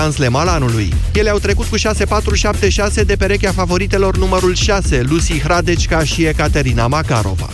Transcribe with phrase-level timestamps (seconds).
[0.00, 0.92] șanslem al anului.
[1.12, 1.82] Ele au trecut cu 6-4-7-6
[3.06, 7.48] de perechea favoritelor numărul 6, Lucy Hradecka și Ekaterina Makarova.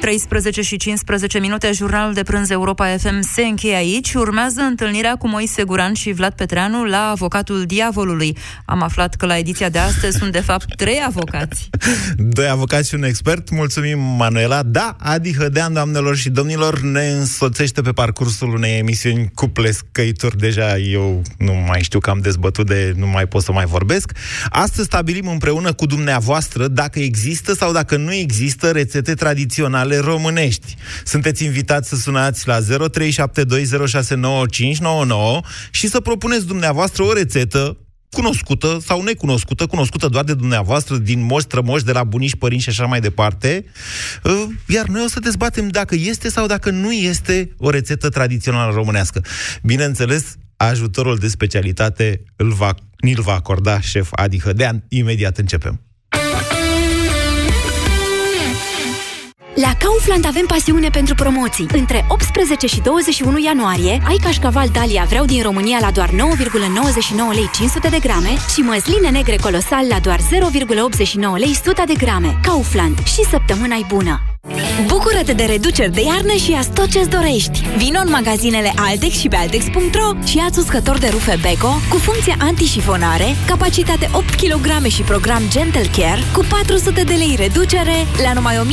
[0.00, 4.14] 13 și 15 minute, jurnalul de prânz Europa FM se încheie aici.
[4.14, 8.36] Urmează întâlnirea cu Moise Guran și Vlad Petreanu la avocatul diavolului.
[8.64, 11.70] Am aflat că la ediția de astăzi sunt de fapt trei avocați.
[12.36, 13.50] Doi avocați și un expert.
[13.50, 14.62] Mulțumim, Manuela.
[14.62, 20.38] Da, Adi Hădean, doamnelor și domnilor, ne însoțește pe parcursul unei emisiuni cu plescăituri.
[20.38, 24.12] Deja eu nu mai știu că am dezbătut de nu mai pot să mai vorbesc.
[24.48, 30.76] Astăzi stabilim împreună cu dumneavoastră dacă există sau dacă nu există rețete tradiționale românești.
[31.04, 32.64] Sunteți invitați să sunați la 0372069599
[35.70, 37.76] și să propuneți dumneavoastră o rețetă
[38.10, 42.70] cunoscută sau necunoscută, cunoscută doar de dumneavoastră, din moș, strămoși, de la bunici, părinți și
[42.70, 43.64] așa mai departe.
[44.22, 48.74] Uh, iar noi o să dezbatem dacă este sau dacă nu este o rețetă tradițională
[48.74, 49.24] românească.
[49.62, 54.84] Bineînțeles, ajutorul de specialitate îl va, ni-l va acorda șef Adi Hădean.
[54.88, 55.87] Imediat începem.
[59.60, 61.66] La Kaufland avem pasiune pentru promoții.
[61.72, 66.14] Între 18 și 21 ianuarie ai cașcaval Dalia vreau din România la doar 9,99
[67.32, 72.38] lei 500 de grame și măsline negre colosal la doar 0,89 lei 100 de grame.
[72.42, 73.02] Kaufland.
[73.02, 74.27] Și săptămâna e bună!
[74.86, 77.66] Bucură-te de reduceri de iarnă și ia tot ce-ți dorești.
[77.76, 82.36] Vino în magazinele Altex și pe Altex.ro și ia-ți uscător de rufe Beko cu funcție
[82.38, 88.56] antișifonare, capacitate 8 kg și program Gentle Care cu 400 de lei reducere la numai
[88.56, 88.64] 1299,90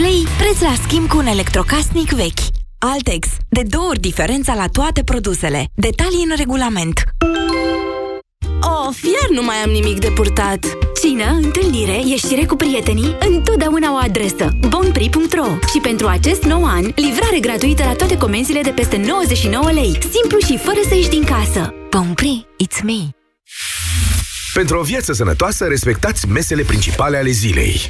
[0.00, 2.40] lei, preț la schimb cu un electrocasnic vechi.
[2.78, 3.28] Altex.
[3.48, 5.66] De două ori diferența la toate produsele.
[5.74, 7.04] Detalii în regulament.
[8.88, 10.66] Of, iar nu mai am nimic de purtat.
[11.00, 14.50] Cină, întâlnire, ieșire cu prietenii, întotdeauna o adresă.
[14.68, 19.98] bonpri.ro Și pentru acest nou an, livrare gratuită la toate comenzile de peste 99 lei.
[20.12, 21.74] Simplu și fără să ieși din casă.
[21.90, 23.08] Bonpri, it's me.
[24.52, 27.80] Pentru o viață sănătoasă, respectați mesele principale ale zilei.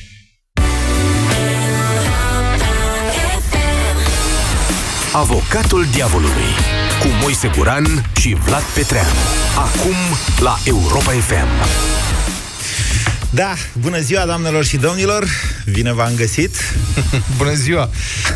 [5.12, 6.77] Avocatul diavolului cu
[7.20, 9.08] Moise Guran și Vlad Petreanu.
[9.56, 9.96] Acum
[10.40, 12.17] la Europa FM.
[13.30, 15.24] Da, bună ziua, doamnelor și domnilor!
[15.72, 16.56] Bine v-am găsit!
[17.38, 17.90] bună ziua!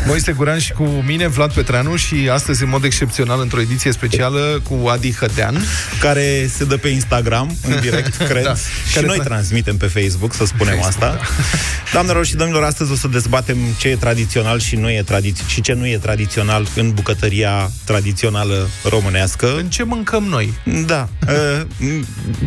[0.07, 4.61] Moise Guran și cu mine, Vlad Petreanu, și astăzi, în mod excepțional, într-o ediție specială
[4.69, 5.61] cu Adi Hădean.
[5.99, 8.43] Care se dă pe Instagram, în direct, cred.
[8.43, 8.53] da,
[8.91, 11.17] și noi tra- transmitem pe Facebook, să spunem Facebook, asta.
[11.19, 11.27] Da.
[11.93, 15.61] Doamnelor și domnilor, astăzi o să dezbatem ce e tradițional și, nu e tradiț- și
[15.61, 19.55] ce nu e tradițional în bucătăria tradițională românească.
[19.57, 20.53] În ce mâncăm noi?
[20.85, 21.09] Da.
[21.27, 21.61] Uh,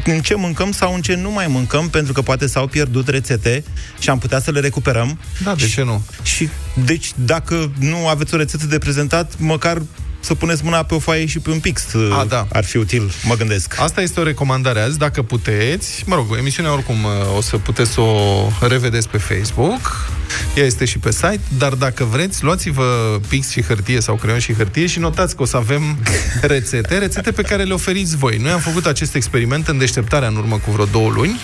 [0.04, 3.64] în ce mâncăm sau în ce nu mai mâncăm, pentru că poate s-au pierdut rețete
[3.98, 5.18] și am putea să le recuperăm.
[5.42, 6.02] Da, de și, ce nu?
[6.22, 6.48] Și,
[6.84, 9.82] deci, dacă nu aveți o rețetă de prezentat, măcar
[10.20, 11.82] să puneți mâna pe o foaie și pe un pix.
[11.94, 12.46] A, da.
[12.52, 13.80] Ar fi util, mă gândesc.
[13.80, 16.02] Asta este o recomandare azi, dacă puteți.
[16.06, 20.10] Mă rog, emisiunea oricum uh, o să puteți să o revedeți pe Facebook.
[20.54, 24.54] Ea este și pe site, dar dacă vreți, luați-vă pix și hârtie sau creion și
[24.54, 25.98] hârtie și notați că o să avem
[26.40, 28.36] rețete, rețete pe care le oferiți voi.
[28.36, 31.40] Noi am făcut acest experiment în deșteptarea în urmă cu vreo două luni.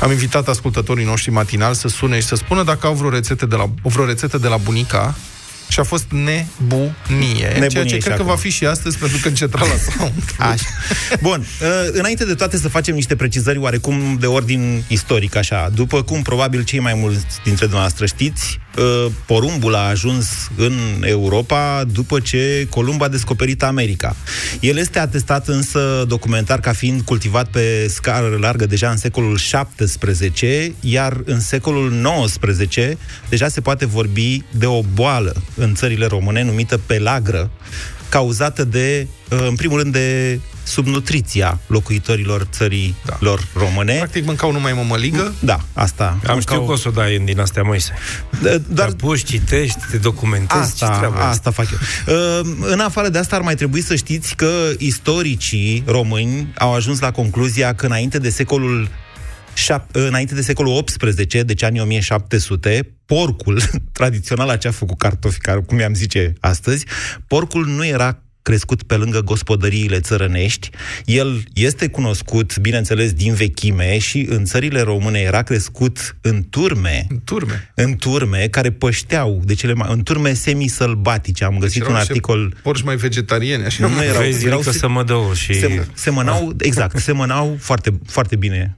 [0.00, 3.56] Am invitat ascultătorii noștri matinal să sune și să spună dacă au vreo rețetă de
[3.56, 5.14] la, vreo rețetă de la bunica
[5.68, 7.46] și a fost nebunie.
[7.46, 8.24] Nebunie ceea ce cred acum.
[8.24, 10.22] că va fi și astăzi, pentru că în centrala Sound.
[10.38, 10.66] Așa.
[11.20, 15.70] Bun, uh, înainte de toate să facem niște precizări oarecum de ordin istoric, așa.
[15.74, 21.84] După cum probabil cei mai mulți dintre dumneavoastră știți, uh, porumbul a ajuns în Europa
[21.92, 24.16] după ce Columb a descoperit America.
[24.60, 29.38] El este atestat însă documentar ca fiind cultivat pe scară largă deja în secolul
[29.76, 31.92] XVII, iar în secolul
[32.24, 32.76] XIX
[33.28, 37.50] deja se poate vorbi de o boală în țările române numită pelagră,
[38.08, 43.16] cauzată de, uh, în primul rând, de subnutriția locuitorilor țării da.
[43.20, 43.96] lor române.
[43.96, 45.34] Practic mâncau numai mămăligă?
[45.38, 46.04] Da, asta.
[46.04, 46.40] Am mâncau...
[46.40, 47.92] știut că o să o dai în din astea, Moise.
[48.42, 48.92] Da, dar...
[48.92, 51.78] Poți, citești, te documentezi, asta, ce asta fac eu.
[52.16, 57.00] Uh, în afară de asta ar mai trebui să știți că istoricii români au ajuns
[57.00, 58.88] la concluzia că înainte de secolul
[59.92, 63.62] înainte de secolul XVIII, deci anii 1700, porcul,
[63.92, 66.86] tradițional acea făcut cartofi, cum i-am zice astăzi,
[67.26, 70.70] porcul nu era crescut pe lângă gospodăriile țărănești.
[71.04, 77.06] El este cunoscut, bineînțeles, din vechime și în țările române era crescut în turme.
[77.08, 77.72] În turme.
[77.74, 81.44] În turme care pășteau, de cele mai, în turme semisălbatice.
[81.44, 82.56] Am găsit deci un articol...
[82.62, 83.86] Porci mai vegetarieni, așa.
[83.86, 85.54] Nu erau, Vezi, erau, se, să mă dau și...
[85.54, 88.76] Se, semănau, exact, semănau foarte, foarte bine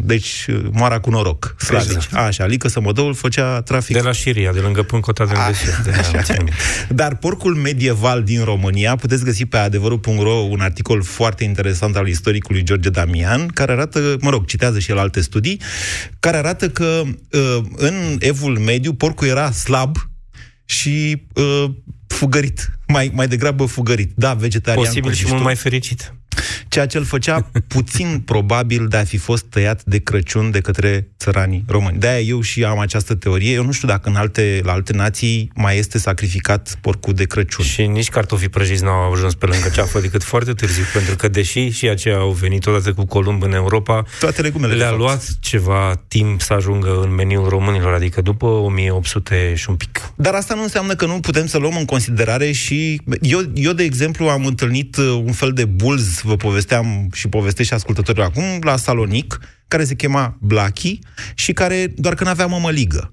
[0.00, 1.54] Deci, moara cu noroc.
[1.58, 2.12] Slavici.
[2.12, 3.96] Așa, Lică Sămădăul făcea trafic.
[3.96, 6.44] De la Șiria, de lângă Pâncota de unde
[6.88, 12.62] Dar porcul medieval din România, puteți găsi pe adevărul.ro un articol foarte interesant al istoricului
[12.62, 15.60] George Damian, care arată, mă rog, citează și el alte studii,
[16.20, 19.96] care arată că uh, în evul mediu porcul era slab
[20.64, 21.70] și uh,
[22.06, 22.78] fugărit.
[22.86, 24.12] Mai, mai degrabă fugărit.
[24.14, 24.84] Da, vegetarian.
[24.84, 26.14] Posibil și mult mai fericit
[26.68, 31.08] ceea ce îl făcea puțin probabil de a fi fost tăiat de Crăciun de către
[31.18, 31.98] țăranii români.
[31.98, 33.52] De-aia eu și am această teorie.
[33.52, 37.64] Eu nu știu dacă în alte, la alte nații mai este sacrificat porcul de Crăciun.
[37.64, 41.68] Și nici cartofii prăjiți n-au ajuns pe lângă ceafă decât foarte târziu, pentru că deși
[41.68, 46.40] și aceia au venit odată cu Columb în Europa, toate legumele le-a luat ceva timp
[46.40, 50.12] să ajungă în meniul românilor, adică după 1800 și un pic.
[50.14, 53.00] Dar asta nu înseamnă că nu putem să luăm în considerare și...
[53.20, 57.68] Eu, eu de exemplu, am întâlnit uh, un fel de bulz vă povesteam și povestesc
[57.68, 60.98] și ascultătorilor acum, la Salonic, care se chema Blachi
[61.34, 63.10] și care doar că n-avea mămăligă.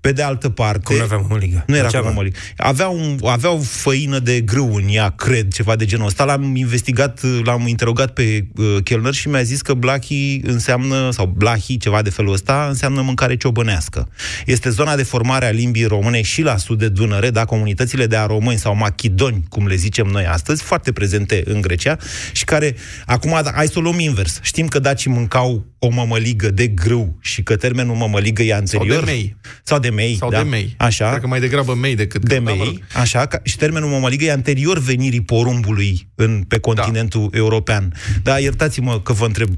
[0.00, 0.80] Pe de altă parte...
[0.82, 1.64] Cum nu avea mămăligă?
[1.66, 2.38] Nu era cu mămăligă.
[2.56, 6.24] Avea, un, avea o făină de grâu în ea, cred, ceva de genul ăsta.
[6.24, 11.76] L-am investigat, l-am interogat pe uh, Kellner și mi-a zis că blachi înseamnă, sau blahi,
[11.76, 14.08] ceva de felul ăsta, înseamnă mâncare ciobănească.
[14.46, 18.16] Este zona de formare a limbii române și la sud de Dunăre, da, comunitățile de
[18.16, 21.96] aromâni sau machidoni, cum le zicem noi astăzi, foarte prezente în Grecia
[22.32, 22.74] și care,
[23.06, 24.38] acum, hai să o luăm invers.
[24.42, 28.94] Știm că dacii mâncau o mămăligă de grâu și că termenul mămăligă e anterior.
[28.96, 29.36] Sau de mei.
[29.72, 30.42] Sau de mei, Sau da?
[30.42, 30.74] de mei.
[30.76, 31.08] Așa.
[31.08, 32.28] Cred că mai degrabă mei decât...
[32.28, 37.38] De mei, așa, ca, și termenul mămăligă e anterior venirii porumbului în, pe continentul da.
[37.38, 37.94] european.
[38.22, 39.48] Da, iertați-mă că vă întreb,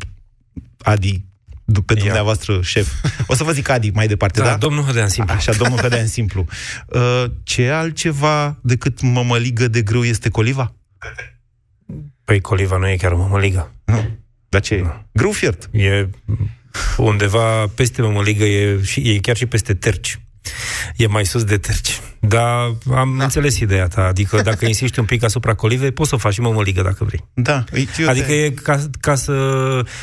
[0.78, 1.24] Adi,
[1.86, 2.92] pe dumneavoastră, șef.
[3.26, 4.46] O să vă zic Adi mai departe, da?
[4.46, 4.56] da?
[4.56, 5.34] domnul Hădean simplu.
[5.34, 6.44] Așa, domnul Hădean simplu.
[6.86, 10.74] Uh, ce altceva decât mămăligă de grâu este coliva?
[12.24, 13.72] Păi coliva nu e chiar o mămăligă.
[13.84, 14.08] Nu.
[14.48, 14.84] Dar ce e?
[15.12, 15.68] Grâu fiert.
[15.72, 16.08] E
[16.96, 20.18] undeva peste mămăligă, e, și, e chiar și peste terci.
[20.96, 22.00] E mai sus de terci.
[22.20, 23.24] Dar am da.
[23.24, 24.00] înțeles ideea ta.
[24.02, 27.24] Adică dacă insisti un pic asupra colivei, poți să o faci și mămăligă dacă vrei.
[27.34, 27.64] Da.
[28.06, 28.32] Adică te...
[28.32, 29.34] e ca, ca să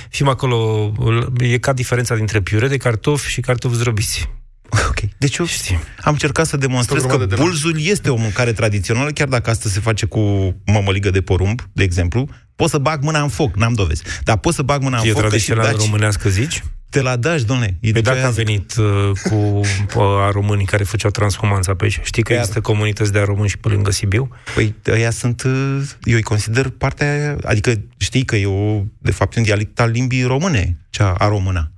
[0.09, 0.91] fim acolo,
[1.39, 4.29] e ca diferența dintre piure de cartofi și cartofi zdrobiți.
[4.89, 4.99] Ok.
[5.17, 5.79] Deci eu Știi.
[6.01, 9.79] am încercat să demonstrez că de bulzul este o mâncare tradițională, chiar dacă asta se
[9.79, 10.19] face cu
[10.65, 12.29] mămăligă de porumb, de exemplu.
[12.55, 14.03] Pot să bag mâna în foc, n-am dovezi.
[14.23, 15.17] Dar pot să bag mâna în e foc.
[15.17, 16.63] E tradițional românească, zici?
[16.89, 17.77] Te la daci, domnule.
[17.91, 22.23] Păi dacă am venit uh, cu uh, a românii care făceau transhumanța pe aici, știi
[22.23, 22.41] că Iar.
[22.41, 24.29] există comunități de a români și pe lângă Sibiu?
[24.55, 29.35] Păi ăia sunt, uh, eu îi consider partea, adică știi că e o, de fapt
[29.35, 31.71] un dialect al limbii române, cea a română.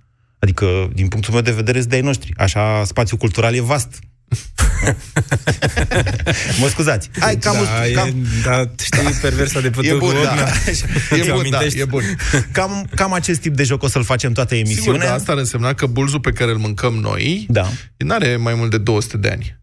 [0.43, 2.33] Adică, din punctul meu de vedere, sunt de ai noștri.
[2.37, 3.99] Așa, spațiul cultural e vast.
[6.61, 7.09] mă scuzați.
[7.19, 8.07] Hai, cam, da, cam...
[8.07, 8.13] E,
[8.43, 10.45] da, știi, perversa de e bun, da.
[11.17, 12.03] e bun, da, e bun.
[12.51, 14.83] Cam, cam acest tip de joc o să-l facem toată emisiunea.
[14.83, 17.69] Sigur, da, asta ar însemna că bulzul pe care îl mâncăm noi da.
[17.97, 19.59] nu are mai mult de 200 de ani.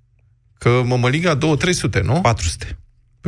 [0.59, 2.21] Că mămăliga 2-300, nu?
[2.21, 2.79] 400.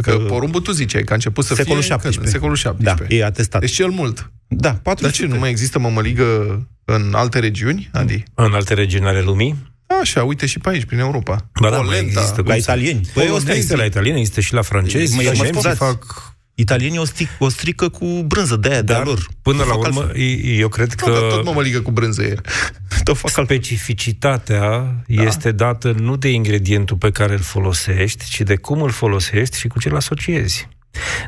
[0.02, 2.32] Că uh, porumbul tu ziceai că a început să secolul fie 17.
[2.32, 3.06] secolul 17.
[3.08, 3.60] Da, e atestat.
[3.60, 4.30] Deci cel mult.
[4.48, 5.02] Da, 400.
[5.02, 8.22] Dar ce, nu mai există mămăligă în alte regiuni, Adi?
[8.34, 9.70] În alte regiuni ale lumii?
[10.00, 11.50] Așa, uite și pe aici, prin Europa.
[11.60, 12.42] Ba da, mai există.
[12.44, 13.00] La italieni.
[13.14, 15.14] Păi, o există la italieni, există și la francezi.
[15.14, 19.26] Mă, mă fac Italienii o, stric, o strică cu brânză de aia, de a lor.
[19.42, 20.44] Până la urmă, altfel.
[20.44, 21.10] eu cred că...
[21.10, 22.34] Tot, tot mămăligă cu brânză e.
[23.04, 25.22] tot fac Specificitatea da.
[25.22, 29.68] este dată nu de ingredientul pe care îl folosești, ci de cum îl folosești și
[29.68, 30.68] cu ce îl asociezi.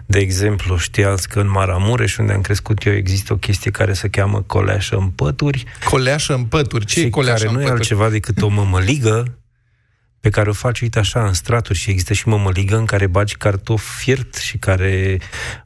[0.07, 4.09] De exemplu, știați că în Maramureș, unde am crescut eu, există o chestie care se
[4.09, 5.65] cheamă coleașă în pături.
[5.85, 6.85] Coleașă în pături?
[6.85, 7.77] Ce e coleașă care în nu pături?
[7.77, 9.25] e altceva decât o mămăligă
[10.25, 13.37] pe care o faci, uite așa, în straturi și există și mămăligă în care bagi
[13.37, 15.19] cartof fiert și care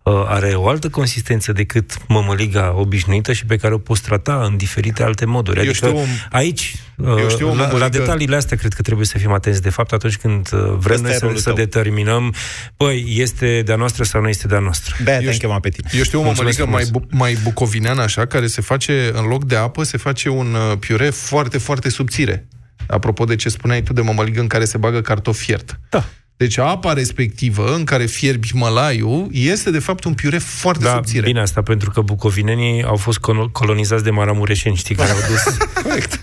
[0.03, 4.57] uh, are o altă consistență decât mămăliga obișnuită și pe care o poți trata în
[4.57, 5.59] diferite alte moduri.
[5.61, 7.79] Adică eu știu aici, uh, eu știu la, mămăligă...
[7.79, 9.63] la detaliile astea, cred că trebuie să fim atenți.
[9.63, 12.35] De fapt, atunci când uh, vrem noi să, să determinăm,
[12.77, 14.97] păi, este de-a noastră sau nu este de-a noastră.
[15.05, 15.91] De-aia te chemat pe tine.
[15.93, 19.57] Eu știu o mămăligă mai, bu- mai bucovineană, așa, care se face, în loc de
[19.57, 22.47] apă, se face un uh, piure foarte, foarte subțire
[22.87, 25.81] apropo de ce spuneai tu de mămăligă în care se bagă cartof fiert.
[25.91, 26.05] Da.
[26.39, 31.27] Deci apa respectivă în care fierbi mălaiul este de fapt un piure foarte da, subțire.
[31.27, 33.19] bine asta, pentru că bucovinenii au fost
[33.53, 35.57] colonizați de maramureșeni, știi, care au dus...
[35.83, 36.19] Corect.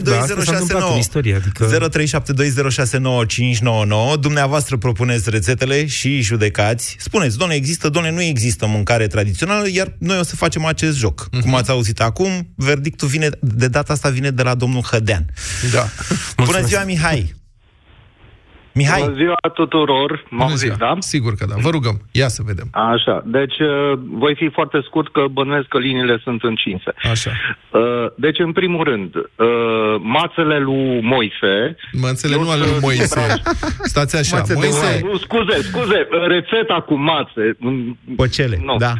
[0.00, 1.88] 0372069599 da, istorie, adică...
[4.16, 6.96] 0372069599 Dumneavoastră propuneți rețetele și judecați.
[6.98, 11.28] Spuneți, doamne, există, doamne, nu există mâncare tradițională, iar noi o să facem acest joc.
[11.28, 11.40] Uh-huh.
[11.40, 15.26] Cum ați auzit acum, verdictul vine, de data asta vine de la domnul Hădean.
[15.72, 15.88] Da.
[16.44, 17.40] Bună ziua, Mihai!
[18.74, 20.72] Mihai, Bună ziua tuturor, mă Bună ziua.
[20.72, 20.94] auziți, da?
[20.98, 21.54] Sigur că da.
[21.60, 22.00] Vă rugăm.
[22.10, 22.68] Ia să vedem.
[22.70, 26.92] Așa, deci uh, voi fi foarte scurt că bănuiesc că liniile sunt încinse.
[27.10, 27.30] Așa.
[27.70, 27.80] Uh,
[28.16, 29.24] Deci, în primul rând, uh,
[30.00, 31.76] mațele lui Moise...
[31.92, 33.42] Mă înțeleg, Eu nu ale lui sunt- Moise.
[33.82, 34.36] Stați așa.
[34.36, 37.56] Mațe de Moise, Nu, scuze, scuze, rețeta cu mațe...
[37.58, 38.76] mm, Păcele, nu.
[38.76, 38.92] da.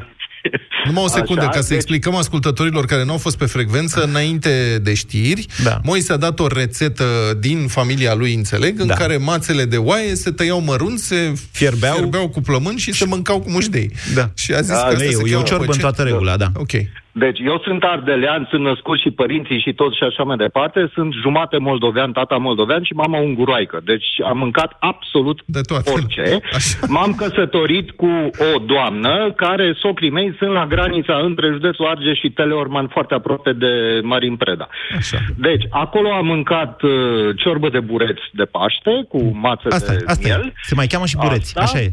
[0.87, 4.03] Numai o secundă, Așa, ca să deci- explicăm ascultătorilor care nu au fost pe frecvență
[4.03, 5.47] înainte de știri.
[5.63, 5.81] Da.
[5.85, 7.05] Moise a dat o rețetă
[7.41, 8.95] din familia lui, înțeleg, în Da.
[8.95, 11.95] care mațele de oaie se tăiau mărunt, se Fierbeau.
[11.95, 13.91] fierbeau cu plămâni și se mâncau cu mușdei.
[14.15, 14.31] Da.
[14.35, 15.81] Și a zis Da, că asta E, se e o cheamă ciorbă în păcet.
[15.83, 16.51] toată regula, da.
[16.55, 16.71] Ok.
[17.15, 20.91] Deci, eu sunt ardelean, sunt născut și părinții și toți și așa mai departe.
[20.95, 23.81] Sunt jumate moldovean, tata moldovean și mama unguroaică.
[23.85, 25.91] Deci am mâncat absolut De toate.
[25.91, 26.23] orice.
[26.57, 26.79] Așa.
[26.89, 28.07] M-am căsătorit cu
[28.55, 33.53] o doamnă care socrii mei sunt la granița între județul Argeș și Teleorman, foarte aproape
[33.53, 34.69] de Marin Preda.
[34.97, 35.19] Așa.
[35.37, 36.91] Deci, acolo am mâncat uh,
[37.37, 40.35] ciorbă de bureți de Paște cu mață Asta, de asta e.
[40.35, 40.53] miel.
[40.63, 41.61] Se mai cheamă și bureți, Asta.
[41.61, 41.91] așa e.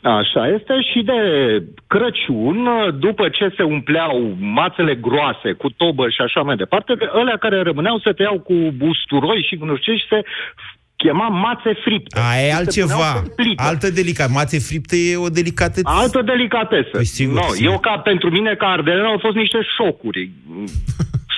[0.00, 1.18] Așa este și de
[1.86, 2.68] Crăciun,
[2.98, 7.62] după ce se umpleau mațele groase cu tobă și așa mai departe, de alea care
[7.62, 10.20] rămâneau se tăiau cu usturoi și cu nu știu ce și se
[10.96, 12.18] chema mațe fripte.
[12.20, 12.94] A, e Și se altceva.
[12.94, 13.62] puneau pe plită.
[13.62, 14.30] Altă delicat.
[14.30, 15.82] Mațe fripte e o delicatețe.
[16.02, 16.88] Altă delicatesă.
[16.92, 17.72] Păi, sigur, no, sigur.
[17.72, 20.30] Eu ca pentru mine ca ardelen au fost niște șocuri,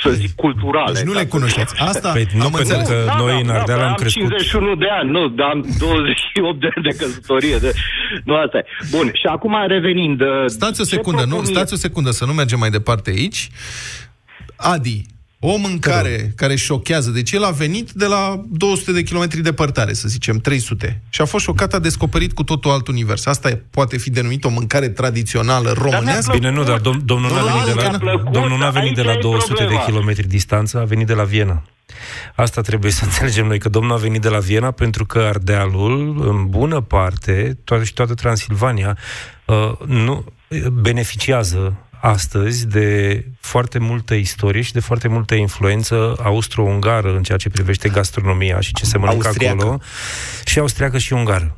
[0.04, 0.92] să zic, culturale.
[0.92, 1.74] Deci nu ca le să- cunoșteți.
[1.80, 2.88] Asta Păi nu, am pentru înțeles.
[3.06, 4.22] că noi în Ardeal am am crescut.
[4.22, 7.56] 51 de ani, nu, dar am 28 de ani de căsătorie.
[7.56, 7.72] De...
[8.24, 8.64] Nu, asta e.
[8.90, 10.20] Bun, și acum revenind...
[10.20, 13.10] uh, Stați o ce secundă, nu, propun stați o secundă, să nu mergem mai departe
[13.10, 13.48] aici.
[14.56, 15.02] Adi,
[15.46, 17.10] o mâncare care șochează.
[17.10, 21.00] Deci el a venit de la 200 de kilometri departare, să zicem, 300.
[21.08, 23.26] Și a fost șocat, a descoperit cu totul alt univers.
[23.26, 26.32] Asta e- poate fi denumit o mâncare tradițională românească.
[26.36, 28.94] Bine, nu, dar dom- domnul n-a Nu, venit de mi-a la, plăcut, domnul n-a venit
[28.94, 29.84] de la aici e 200 de problema.
[29.84, 31.62] kilometri distanță, a venit de la Viena.
[32.34, 36.24] Asta trebuie să înțelegem noi, că domnul a venit de la Viena pentru că Ardealul,
[36.28, 38.98] în bună parte, toată și toată Transilvania,
[39.46, 40.24] uh, nu
[40.72, 47.48] beneficiază astăzi de foarte multă istorie și de foarte multă influență austro-ungară în ceea ce
[47.48, 49.56] privește gastronomia și ce se mănâncă Austriacă.
[49.60, 49.80] acolo,
[50.44, 51.56] și austriacă și ungară.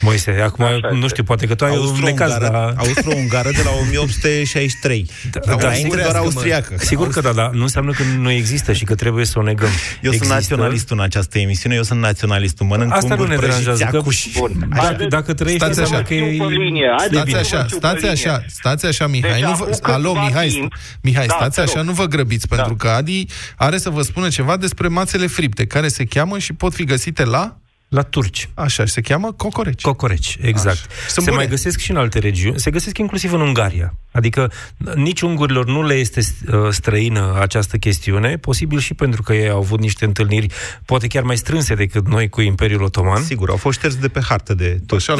[0.00, 1.06] Moise, acum, Așa nu este.
[1.08, 2.74] știu, poate că tu ai un necaz, Austro-ungară, dar...
[2.76, 5.10] Austro-ungară de la 1863.
[5.30, 6.24] Da, Da, da, înainte doar austriacă, mă.
[6.24, 6.74] austriacă.
[6.84, 9.68] Sigur că da, dar nu înseamnă că nu există și că trebuie să o negăm.
[9.68, 10.24] Eu există.
[10.24, 12.66] sunt naționalistul în această emisiune, eu sunt naționalistul.
[12.66, 14.30] Mănânc Asta nu unguri ne deranjează, prăjiți că cu și...
[14.38, 14.66] Bun.
[14.68, 15.96] dacă, Haideți- dacă trăiești, Stați așa.
[15.96, 16.32] înseamnă că e...
[16.32, 16.88] Știu pe linie.
[16.98, 18.46] Haideți Stați să așa, vă știu stați pe așa, linie.
[18.48, 21.60] stați așa, Mihai, Deci, nu vă, acum alo, câtva Mihai, timp- Mihai, Da, stați te
[21.60, 21.84] așa, rog.
[21.84, 23.26] nu vă grăbiți, pentru că Adi
[23.56, 27.24] are să vă spună ceva despre mațele fripte, care se cheamă și pot fi găsite
[27.24, 27.56] la,
[27.88, 28.48] La turci.
[28.54, 29.80] așa, se cheamă cocoreci.
[29.82, 30.76] Cocoreci, exact.
[30.76, 30.86] Așa.
[31.08, 31.34] Sunt Se bune.
[31.36, 33.94] mai găsesc și în alte regiuni, se găsesc inclusiv în Ungaria.
[34.12, 34.52] Adică
[34.94, 39.58] nici ungurilor nu le este uh, străină această chestiune, posibil și pentru că ei au
[39.58, 40.46] avut niște întâlniri,
[40.84, 43.22] poate chiar mai strânse decât noi cu Imperiul Otoman.
[43.22, 44.98] Sigur, au fost șterți de pe hartă de tot.
[45.08, 45.14] Așa,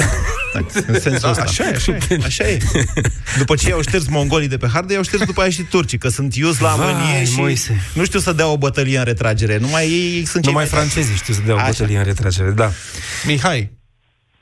[0.87, 1.43] În sensul ăsta.
[1.43, 2.19] așa e, așa e.
[2.25, 2.59] Așa e.
[3.39, 6.09] După ce i-au șters mongolii de pe hartă, i-au șters după aia și turcii, că
[6.09, 7.81] sunt iuslavănie Vai, și Moise.
[7.95, 9.59] nu știu să dea o bătălie în retragere.
[9.59, 11.67] Numai ei sunt cei Numai mai francezii știu să dea o Așa.
[11.67, 12.69] bătălie în retragere, da.
[13.27, 13.71] Mihai,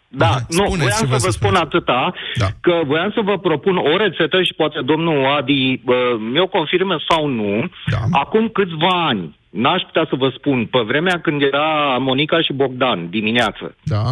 [0.09, 1.63] Da, Aha, nu, spuneți voiam ce să vreți vă să spun spuneți.
[1.65, 2.47] atâta, Da.
[2.61, 5.95] că voiam să vă propun o rețetă și poate domnul Adi uh,
[6.33, 7.69] mi-o confirmă sau nu.
[7.91, 7.99] Da.
[8.11, 13.11] Acum câțiva ani, n-aș putea să vă spun, pe vremea când era Monica și Bogdan
[13.11, 14.05] dimineață da,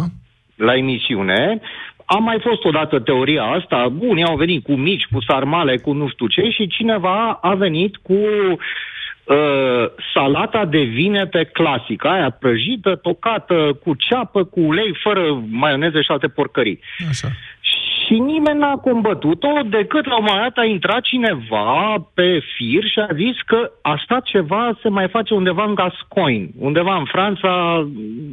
[0.55, 1.59] la emisiune,
[2.05, 6.07] a mai fost odată teoria asta, bun, au venit cu mici, cu sarmale, cu nu
[6.09, 8.57] știu ce și cineva a venit cu uh,
[10.13, 16.27] salata de vinete clasică, aia prăjită, tocată, cu ceapă, cu ulei, fără maioneză și alte
[16.27, 16.79] porcării.
[17.09, 17.27] așa.
[18.07, 22.99] Și nimeni n-a combătut-o decât la un moment dat a intrat cineva pe fir și
[22.99, 27.51] a zis că așa ceva se mai face undeva în Gascogne, undeva în Franța,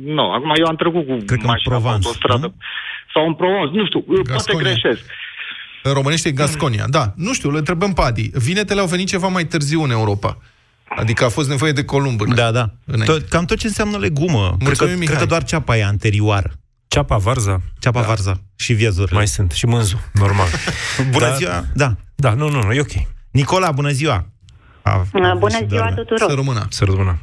[0.04, 2.46] nu, acum eu am trecut cu Cred că în mașina pe Provence, autostradă.
[2.46, 2.54] nu?
[3.14, 4.62] Sau în Provence, nu știu, poate Gasconia.
[4.70, 5.04] greșesc.
[5.82, 6.84] În românește e Gasconia.
[6.90, 8.30] Da, nu știu, le întrebăm pe Adi.
[8.46, 10.36] Vinetele au venit ceva mai târziu în Europa.
[10.96, 12.20] Adică a fost nevoie de Columb.
[12.20, 12.70] în- Da, da.
[12.86, 13.12] Înainte.
[13.12, 14.38] Tot, cam tot ce înseamnă legumă.
[14.46, 15.16] Cred că, Mulțumim, cred Mihai.
[15.22, 16.50] că doar ceapa e anterioară.
[16.88, 18.06] Ceapa, varza, Ceapa da.
[18.06, 19.16] varza și viezurile.
[19.16, 19.50] mai sunt.
[19.50, 20.46] Și mânzu, normal.
[21.12, 21.32] Bună Da.
[21.32, 21.64] ziua!
[21.74, 21.94] Da.
[22.14, 22.92] Da, nu, nu, nu, e ok.
[23.30, 24.26] Nicola, bună ziua!
[24.82, 25.94] A, Uh, Bună și ziua doamna.
[25.96, 26.34] Să tuturor!
[26.34, 26.66] rămână.
[26.68, 27.18] Să rămână.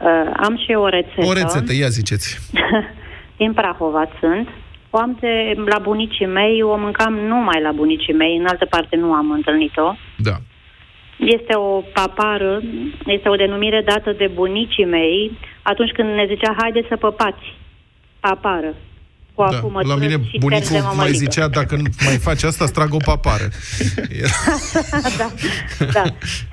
[0.00, 0.08] Uh,
[0.46, 1.24] am și eu o rețetă.
[1.26, 2.38] O rețetă, ia ziceți.
[3.40, 4.48] Din Prahova sunt.
[4.90, 5.32] O am de
[5.66, 9.94] la bunicii mei, o mâncam numai la bunicii mei, în altă parte nu am întâlnit-o.
[10.16, 10.36] Da.
[11.18, 12.60] Este o papară,
[13.06, 17.56] este o denumire dată de bunicii mei atunci când ne zicea haide să păpați.
[18.20, 18.74] Papară.
[19.34, 19.56] Cu da.
[19.56, 21.16] afumătură La mine și bunicul terze mai mămăligă.
[21.16, 23.48] zicea, dacă nu mai faci asta, îți trag o papară.
[24.22, 24.30] Era...
[25.20, 25.28] da,
[25.92, 26.02] da.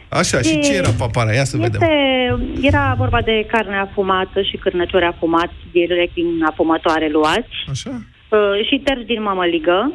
[0.09, 1.33] Așa, și ce era papara?
[1.33, 1.81] Ia să vedem.
[1.81, 1.97] Este,
[2.67, 7.89] era vorba de carne afumată și cârnăciori afumați direct din afumătoare luați Așa?
[8.29, 9.93] uh, și terci din mămăligă.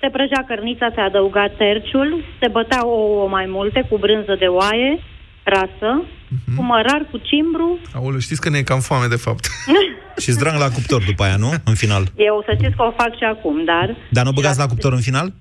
[0.00, 5.00] Se prăjea cărnița, se adăuga terciul, se băteau ouă mai multe cu brânză de oaie,
[5.42, 6.02] rasă,
[6.46, 6.56] Mhm.
[6.56, 7.78] cu mărar, cu cimbru.
[7.94, 9.44] Aoleu, știți că ne e cam foame, de fapt.
[10.22, 11.50] Și zdrang la cuptor după aia, nu?
[11.64, 12.02] În final.
[12.16, 13.96] Eu să știți că o fac și acum, dar...
[14.10, 15.32] Dar nu băgați la cuptor în final?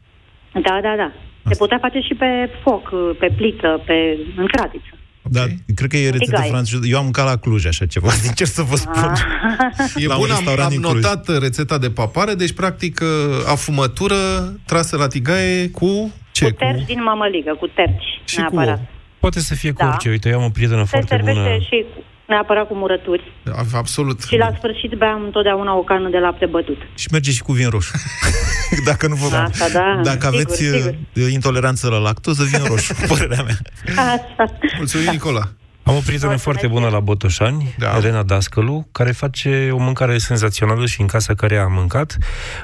[0.54, 1.12] Da, da, da.
[1.50, 2.84] Se putea face și pe foc,
[3.20, 4.94] pe plită, pe în cratiță.
[5.32, 5.46] Da,
[5.76, 6.50] cred că e rețetă Tigaie.
[6.50, 6.82] franceză.
[6.88, 9.12] Eu am mâncat la Cluj așa ceva, sincer să vă spun.
[10.04, 10.94] E La un bun, am, restaurant am din Cluj.
[11.04, 13.08] notat rețeta de papare, deci, practic, uh,
[13.48, 14.16] afumătură
[14.66, 16.46] trasă la tigaie cu ce?
[16.46, 18.78] Cu terci din mămăligă, cu terci, Și cu neapărat.
[18.78, 18.88] ou.
[19.20, 19.88] Poate să fie cu Da.
[19.88, 20.10] orice.
[20.10, 21.58] Uite, eu am o prietenă Se foarte servește bună.
[21.70, 23.24] și cu, neapărat cu murături.
[23.56, 24.22] A- Absolut.
[24.24, 26.78] Și la sfârșit beam întotdeauna o cană de lapte bătut.
[26.96, 27.92] Și merge și cu vin roșu.
[28.90, 29.36] Dacă nu vă...
[29.36, 30.96] Asta, da, Dacă sigur, aveți sigur.
[31.16, 33.58] uh, intoleranță la lactoză, vin roșu, părerea mea.
[33.96, 34.58] Asta.
[34.78, 35.42] Mulțumim, Nicola.
[35.84, 37.98] Am o prietenă foarte bună la Botoșani, Da.
[37.98, 42.18] Elena Dascălu, care face o mâncare senzațională și în casa care am mâncat.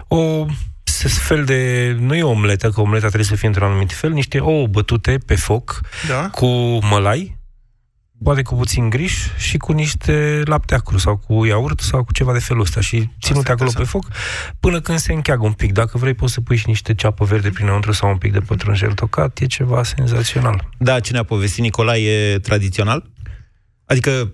[0.07, 0.45] O
[0.83, 1.95] s- fel de...
[1.99, 5.17] Nu e o omletă, că omleta trebuie să fie într-un anumit fel, niște ouă bătute
[5.25, 6.29] pe foc Da?
[6.29, 6.45] cu
[6.89, 7.37] mălai,
[8.25, 12.33] poate cu puțin griș și cu niște lapte acru sau cu iaurt sau cu ceva
[12.33, 13.87] de felul ăsta și ținute e acolo pe interesant.
[13.87, 14.05] foc
[14.59, 15.71] până când se încheagă un pic.
[15.71, 18.91] Dacă vrei poți să pui și niște ceapă verde prinăuntru sau un pic de pătrunjel
[18.93, 20.69] tocat, e ceva senzațional.
[20.77, 23.09] Da, cine a povestit Nicolae e tradițional?
[23.85, 24.33] Adică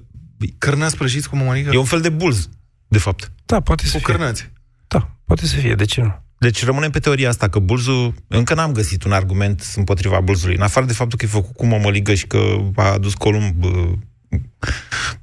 [0.58, 1.70] Cărnați prăjiți cu mămăligă?
[1.74, 2.50] e un fel de bulz,
[2.88, 3.32] de fapt.
[3.46, 4.14] Da, poate să Cu fie.
[4.16, 4.52] cărnați.
[4.88, 6.24] Da, poate să fie, de ce nu?
[6.42, 8.14] Deci rămânem pe teoria asta, că bulzul...
[8.28, 10.56] Încă n-am găsit un argument împotriva bulzului.
[10.56, 14.40] În afară de faptul că e făcut cu mămăligă și că a adus Columb uh,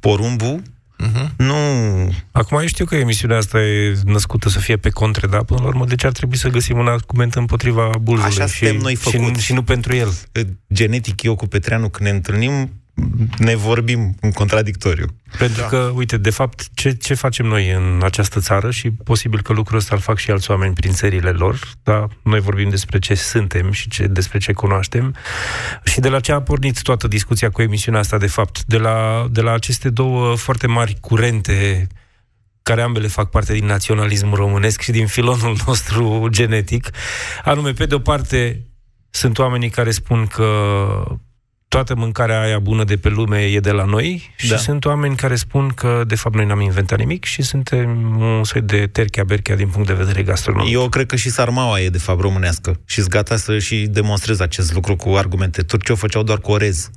[0.00, 0.62] porumbul,
[1.00, 1.34] Mhm.
[1.36, 1.54] nu...
[2.32, 5.66] Acum eu știu că emisiunea asta e născută să fie pe contre, dar până la
[5.66, 8.94] urmă de ce ar trebui să găsim un argument împotriva bulzului Așa și, suntem noi
[8.94, 9.42] și, făcuți.
[9.42, 10.12] și nu pentru el?
[10.72, 12.77] Genetic, eu cu Petreanu, când ne întâlnim,
[13.38, 15.06] ne vorbim în contradictoriu.
[15.38, 15.66] Pentru da.
[15.66, 19.78] că, uite, de fapt, ce, ce facem noi în această țară și posibil că lucrul
[19.78, 23.72] ăsta îl fac și alți oameni prin țările lor, dar noi vorbim despre ce suntem
[23.72, 25.14] și ce, despre ce cunoaștem
[25.84, 29.26] și de la ce a pornit toată discuția cu emisiunea asta, de fapt, de la,
[29.30, 31.86] de la aceste două foarte mari curente
[32.62, 36.90] care ambele fac parte din naționalismul românesc și din filonul nostru genetic,
[37.44, 38.66] anume, pe de-o parte,
[39.10, 40.48] sunt oamenii care spun că
[41.68, 44.56] toată mâncarea aia bună de pe lume e de la noi și Da.
[44.56, 48.60] sunt oameni care spun că, de fapt, noi n-am inventat nimic și suntem un soi
[48.60, 50.72] de terchea-berchea din punct de vedere gastronomic.
[50.72, 54.40] Eu cred că și sarmaua e, de fapt, românească și sunt gata să și demonstrez
[54.40, 55.62] acest lucru cu argumente.
[55.62, 56.90] Turcii o făceau doar cu orez,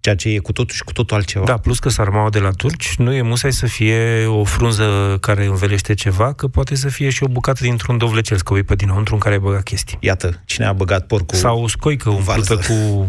[0.00, 1.44] ceea ce e cu totul și cu totul altceva.
[1.44, 5.44] Da, plus că sarmaua de la turci nu e musai să fie o frunză care
[5.44, 9.20] învelește ceva, că poate să fie și o bucată dintr-un dovlecel scăuit pe dinăuntru în
[9.20, 9.96] care ai băgat chestii.
[10.00, 11.38] Iată, cine a băgat porcul...
[11.38, 12.72] Sau o scoică umplută varză.
[12.72, 13.08] cu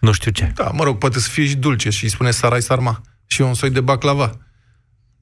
[0.00, 0.52] nu știu ce.
[0.54, 3.00] Da, mă rog, poate să fie și dulce și îi spune sarai sarma.
[3.26, 4.36] Și e un soi de baclava.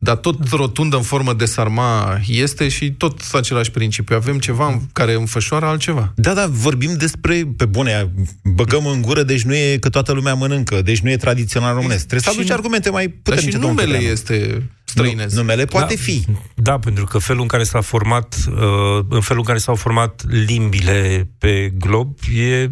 [0.03, 4.16] Dar tot rotundă în formă de sarma este și tot același principiu.
[4.16, 6.12] Avem ceva în care înfășoară altceva.
[6.16, 8.11] Da, da, vorbim despre, pe bune,
[8.44, 11.98] băgăm în gură, deci nu e că toată lumea mănâncă, deci nu e tradițional românesc.
[12.07, 13.46] Trebuie să Și- aduci argumente mai Dar puternice.
[13.50, 14.12] și domnul numele Petreanu.
[14.12, 15.35] este străinesc.
[15.35, 16.24] Nu, numele poate da, fi.
[16.55, 20.22] Da, pentru că felul în care s-a format, uh, în felul în care s-au format
[20.29, 22.70] limbile pe glob e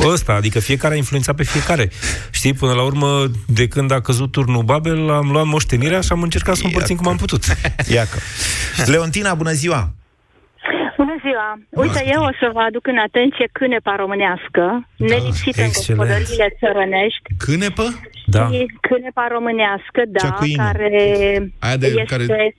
[0.00, 1.90] ăsta, adică fiecare a influențat pe fiecare.
[2.30, 6.22] Știi, până la urmă, de când a căzut turnul Babel, am luat moștenirea și am
[6.22, 7.44] încercat să o împărțim cum am putut.
[7.88, 8.18] Iacă.
[8.92, 9.94] Leontina, bună ziua!
[11.74, 12.00] Bună ziua!
[12.00, 14.64] Uite, eu o să vă aduc în atenție cânepa românească,
[14.96, 16.00] nelipsită în excelent.
[16.00, 17.26] gospodăriile țărănești.
[17.44, 17.86] Cânepa?
[18.36, 18.44] Da.
[18.52, 20.62] Și cânepa românească, da, Cea cu ină.
[20.64, 20.92] care
[21.66, 22.50] Aia de- este care în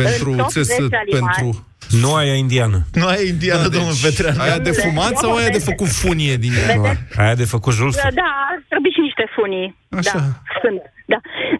[0.00, 1.32] Pentru, top țes, 10 alimente.
[1.38, 1.66] pentru
[2.02, 2.78] Nu aia indiană.
[3.00, 4.40] Nu ai indiană, Da, domnul deci, Petreanu.
[4.44, 6.74] Aia de fumat sau aia de făcut funie din ea?
[6.76, 6.84] Nu,
[7.22, 7.96] aia de făcut Jules.
[8.22, 9.66] Da, ar trebui și niște funii.
[10.00, 10.18] Așa.
[10.18, 10.24] Da,
[10.62, 10.80] sunt.
[11.12, 11.18] Da.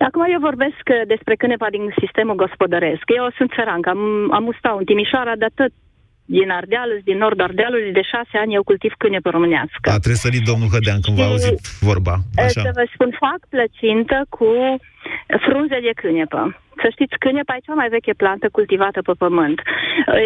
[0.09, 3.05] Acum eu vorbesc uh, despre cânepa din sistemul gospodăresc.
[3.19, 4.03] Eu sunt țărancă, am,
[4.39, 5.73] am ustat în Timișoara, dar tot
[6.25, 9.87] din Ardealul, din nord Ardealului, de șase ani eu cultiv cânepa românească.
[9.91, 12.15] A trebuit domnul Hădean când v-a Și- auzit vorba.
[12.37, 12.61] Așa.
[12.67, 14.47] Să vă spun, fac plăcintă cu
[15.47, 16.43] frunze de cânepă.
[16.83, 19.59] Să știți, cânepa e cea mai veche plantă cultivată pe pământ.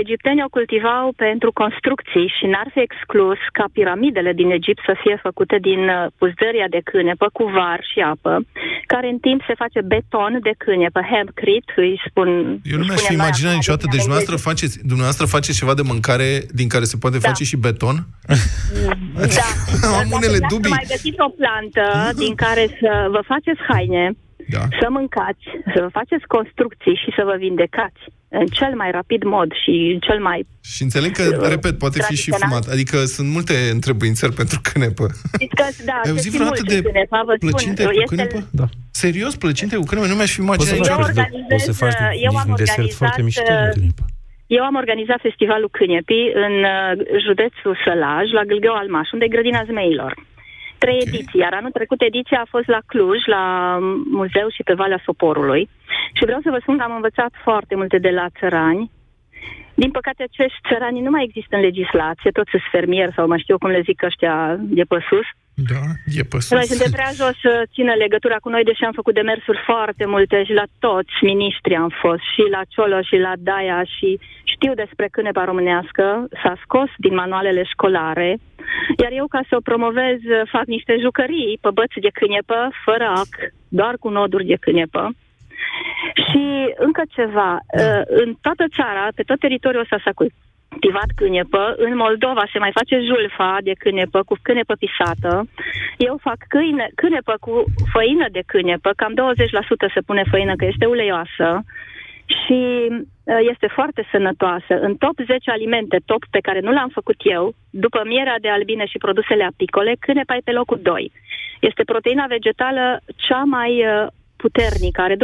[0.03, 5.17] Egiptenii o cultivau pentru construcții și n-ar fi exclus ca piramidele din Egipt să fie
[5.27, 8.33] făcute din uh, puzdăria de cânepă cu var și apă,
[8.93, 12.29] care în timp se face beton de cânepă, hempcrete, îi spun...
[12.73, 13.87] Eu nu îi mi-aș fi spunem noi imaginat acum, niciodată.
[13.87, 14.49] din Deci dumneavoastră engleză.
[14.51, 16.29] faceți, dumneavoastră faceți ceva de mâncare
[16.61, 17.27] din care se poate Da.
[17.29, 17.97] face și beton?
[19.37, 19.47] Da.
[20.01, 20.75] Am Dar unele dacă dubii.
[20.79, 21.85] mai găsiți o plantă
[22.23, 24.05] din care să vă faceți haine,
[24.55, 24.63] Da.
[24.81, 28.03] să mâncați, să vă faceți construcții și să vă vindecați.
[28.29, 30.47] în cel mai rapid mod și în cel mai...
[30.73, 32.49] Și înțeleg că, repet, poate fi și tradițional.
[32.49, 32.65] fumat.
[32.75, 35.05] Adică sunt multe întrebuințări pentru cânepă.
[35.35, 37.91] Știți că, da, Ai se auzit țin vreodată multe de cânepa, vă spun, plăcinte cu
[37.91, 38.39] este- cânepă?
[38.61, 38.67] Da.
[39.03, 40.07] Serios, plăcinte cu cânepă?
[40.07, 41.21] Nu mi-aș fi Poți să imaginat faci, niciodată.
[41.21, 44.03] organizez, poți să faci eu am un desert foarte organizat, mișto de uh, cânepă.
[44.59, 46.93] Eu am organizat festivalul Cânepii în uh,
[47.27, 50.13] județul Sălaj, la Gâlgău Almaș, unde e grădina zmeilor.
[50.79, 51.09] Trei okay.
[51.09, 53.45] ediții, iar anul trecut ediția a fost la Cluj, la
[54.11, 55.69] muzeu și pe Valea Soporului.
[56.13, 58.91] Și vreau să vă spun că am învățat foarte multe de la țărani.
[59.75, 63.53] Din păcate, acești țărani nu mai există în legislație, toți sunt fermieri sau mai știu
[63.55, 65.27] eu cum le zic ăștia de pe sus.
[65.57, 65.83] Da,
[66.19, 66.51] e pe sus.
[66.51, 70.45] Noi suntem prea jos să țină legătura cu noi, deși am făcut demersuri foarte multe
[70.45, 75.09] și la toți ministri am fost, și la Ciolo și la Daia și știu despre
[75.11, 76.05] cânepa românească,
[76.43, 78.39] s-a scos din manualele școlare,
[79.03, 80.19] iar eu ca să o promovez
[80.55, 83.33] fac niște jucării pe băți de câinepă, fără ac,
[83.69, 85.11] doar cu noduri de câinepă.
[86.27, 90.13] Și încă ceva, uh, în toată țara, pe tot teritoriul ăsta s-a
[90.69, 95.49] cultivat câinepă, în Moldova se mai face julfa de câinepă cu câinepă pisată.
[95.97, 99.13] Eu fac câine, câinepă cu făină de câinepă, cam
[99.89, 101.49] 20% se pune făină că este uleioasă
[102.39, 104.75] și uh, este foarte sănătoasă.
[104.81, 108.87] În top 10 alimente, top pe care nu l-am făcut eu, după mierea de albine
[108.87, 111.13] și produsele apicole, cânepa e pe locul 2.
[111.61, 114.07] Este proteina vegetală cea mai uh,
[114.47, 115.19] puternică, are 26%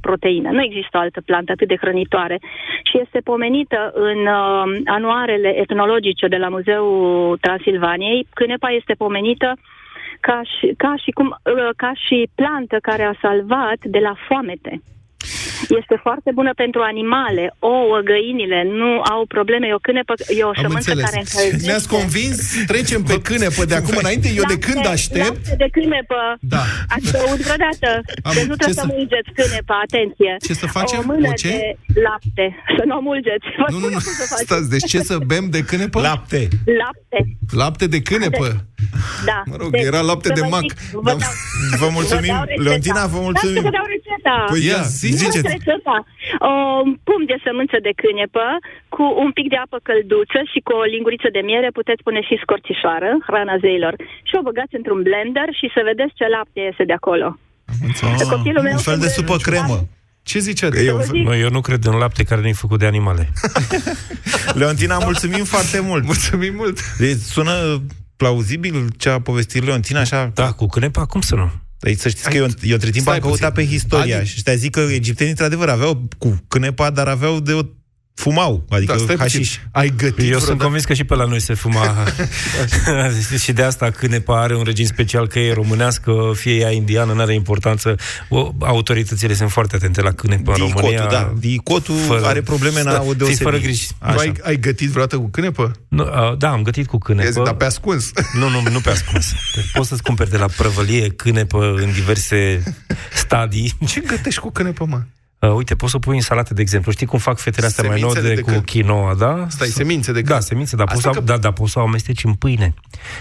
[0.00, 0.50] proteină.
[0.50, 2.38] Nu există o altă plantă atât de hrănitoare
[2.88, 8.26] și este pomenită în uh, anuarele etnologice de la Muzeul Transilvaniei.
[8.34, 9.48] Cânepa este pomenită
[10.20, 14.72] ca și, ca și, cum, uh, ca și plantă care a salvat de la foamete.
[15.80, 17.44] Este foarte bună pentru animale.
[17.58, 19.64] Ouă, găinile nu au probleme.
[19.66, 21.04] E o cânepă, e o Am sămânță înțeles.
[21.08, 21.66] care încălzește.
[21.66, 22.38] Ne-ați convins?
[22.72, 24.28] Trecem pe cânepă de acum înainte.
[24.40, 25.34] Eu de când Lapte- aștept...
[25.36, 26.20] Lapte de câinepă.
[26.54, 26.62] Da.
[26.94, 27.88] Ați băut vreodată.
[28.28, 30.32] Am- deci nu ce trebuie să să- mulgeți cânepa, atenție.
[30.46, 30.98] Ce să facem?
[31.02, 31.48] O mână O ce?
[31.48, 31.60] de
[32.06, 32.46] lapte.
[32.76, 33.46] Să nu o mulgeți.
[33.60, 33.96] Vă Nu, nu, spun nu.
[33.96, 34.46] eu cum să faceți.
[34.48, 35.98] Stați, deci ce să bem de cânepă?
[36.08, 36.40] Lapte.
[36.82, 37.18] Lapte.
[37.62, 38.46] Lapte de cânepă.
[39.30, 39.38] Da.
[39.50, 40.60] Mă rog, era lapte să de vă mac.
[40.60, 40.98] zic, Da.
[41.06, 41.32] Vă dau,
[41.82, 42.62] Vă mulțumim, vă dau rețeta.
[42.68, 43.54] Leontina, vă mulțumim.
[43.54, 43.86] Da, să vă dau
[44.20, 44.36] rețeta.
[44.52, 45.48] Păi ia, zi, Vă dau ziceți.
[45.56, 45.96] rețeta.
[46.84, 48.46] Un pumn de sămânță de cânepă
[48.94, 52.34] cu un pic de apă călduță și cu o linguriță de miere puteți pune și
[52.44, 53.94] scorțișoară, hrana zeilor.
[54.28, 57.28] Și o băgați într-un blender și să vedeți ce lapte iese de acolo.
[58.04, 59.78] Ah, Copilul meu un fel de când- supă cremă.
[60.30, 60.86] Ce ziceți?
[60.90, 60.96] Eu,
[61.28, 63.24] Mă, eu nu cred în lapte care nu e făcut de animale.
[64.60, 66.04] Leontina, mulțumim foarte mult.
[66.04, 66.96] Mulțumim mult.
[66.98, 67.82] Deci sună
[68.16, 70.30] plauzibil ce a povestit Leontina, așa?
[70.34, 71.50] Da, cu cânepa, cum să nu?
[71.80, 73.68] Deci să știți că eu, eu între timp Stai am căutat puțin.
[73.68, 77.52] pe istoria Adi- și ăștia zic că egiptenii într-adevăr aveau cu cânepa, dar aveau de
[77.52, 77.60] o
[78.14, 79.38] fumau, adică Da, stai puțin.
[79.38, 79.56] hașiș.
[79.72, 82.04] Ai gătit Eu sunt vreodată- convins că și pe la noi se fuma
[83.42, 87.20] și de asta cânepa are un regim special, că e românească, fie ea indiană, nu
[87.20, 87.94] are importanță.
[88.28, 91.06] O, autoritățile sunt foarte atente la cânepa în Dicotul, România.
[91.06, 91.32] da.
[91.38, 91.94] Dicotul
[92.24, 93.44] are probleme, n-au Da, o fiți deosebire.
[93.50, 93.86] fără griji.
[94.12, 95.72] Tu ai, ai gătit vreodată cu cânepă?
[95.88, 97.42] Nu, a, da, am gătit cu Ia zi, cânepă.
[97.44, 98.10] dar pe ascuns.
[98.34, 99.32] Nu, nu, nu pe ascuns.
[99.72, 102.62] Poți să-ți cumperi de la prăvălie cânepă în diverse
[103.14, 103.72] stadii.
[103.86, 105.00] Ce gătești cu cânepă, mă?
[105.40, 106.92] Uh, uite, poți să pui în salate, de exemplu.
[106.92, 108.66] Știi cum fac fetele astea mai Semințe nouă de cu cât?
[108.70, 109.46] quinoa, da?
[109.48, 110.44] Stai, semințe de Da, cât?
[110.44, 112.74] semințe, dar poți, Asta să, că- da, da, poți să o amesteci în pâine.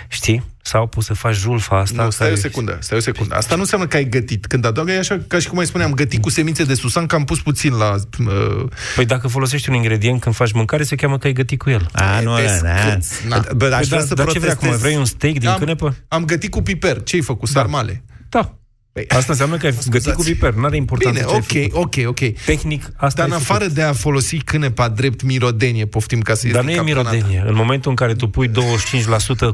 [0.08, 0.44] Știi?
[0.62, 2.04] Sau poți să faci julfa asta.
[2.04, 3.36] Nu, stai care- o secundă, stai o secundă.
[3.36, 4.46] Asta nu înseamnă că ai gătit.
[4.46, 7.06] Când adaugă e așa, ca și cum ai spune, am gătit cu semințe de susan,
[7.06, 7.96] că am pus puțin la...
[8.20, 11.70] Uh, Păi dacă folosești un ingredient când faci mâncare, se cheamă că ai gătit cu
[11.70, 11.90] el.
[11.94, 12.90] A, nu, Pe da, da.
[12.92, 13.38] scâț, na.
[13.56, 14.70] Bă, Păi aș vrea da, să dar ce vrei protestez.
[14.70, 14.78] acum?
[14.82, 15.96] Vrei un steak din am, cânepă?
[16.08, 17.04] am gătit cu piper.
[17.04, 17.48] Ce ai făcut?
[17.50, 18.04] Sarmale.
[18.30, 18.54] Da.
[19.08, 20.54] Păi, Asta înseamnă că ai gătit cu piper.
[20.54, 22.00] N-are importanță Bine, ce ai ok, făcut.
[22.06, 22.34] ok, ok.
[22.46, 23.76] Tehnic, asta Dar în ai afară făcut.
[23.76, 27.16] de a folosi cânepa drept mirodenie, poftim ca să Dar iese nu e captonată.
[27.16, 27.44] mirodenie.
[27.50, 28.52] În momentul în care tu pui 25%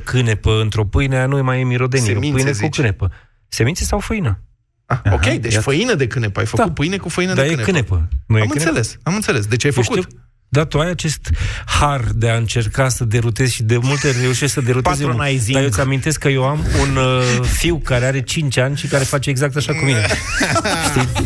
[0.04, 2.06] cânepă într-o pâine, aia nu e mai e mirodenie.
[2.14, 2.76] Semințe, e o pâine cu zici.
[2.76, 3.12] cânepă.
[3.48, 4.40] Semințe sau făină?
[4.86, 5.62] Ah, ok, deci iată.
[5.62, 6.40] făină de cânepă.
[6.40, 6.72] Ai făcut Da.
[6.72, 7.72] pâine cu făină Dar de e cânepă.
[7.72, 8.08] cânepă.
[8.28, 8.68] Nu e am cânepă?
[8.70, 9.46] înțeles, am înțeles.
[9.46, 10.02] De ce ai Eu făcut?
[10.04, 10.20] știu-
[10.56, 11.30] Da, tu ai acest
[11.66, 15.16] har de a încerca să derutezi și de multe ori reușești să derutezi omul.
[15.16, 15.54] Patronizing.
[15.54, 18.88] Dar eu îți amintesc că eu am un uh, fiu care are 5 ani și
[18.88, 20.06] care face exact așa cu mine.
[20.90, 21.26] Știi?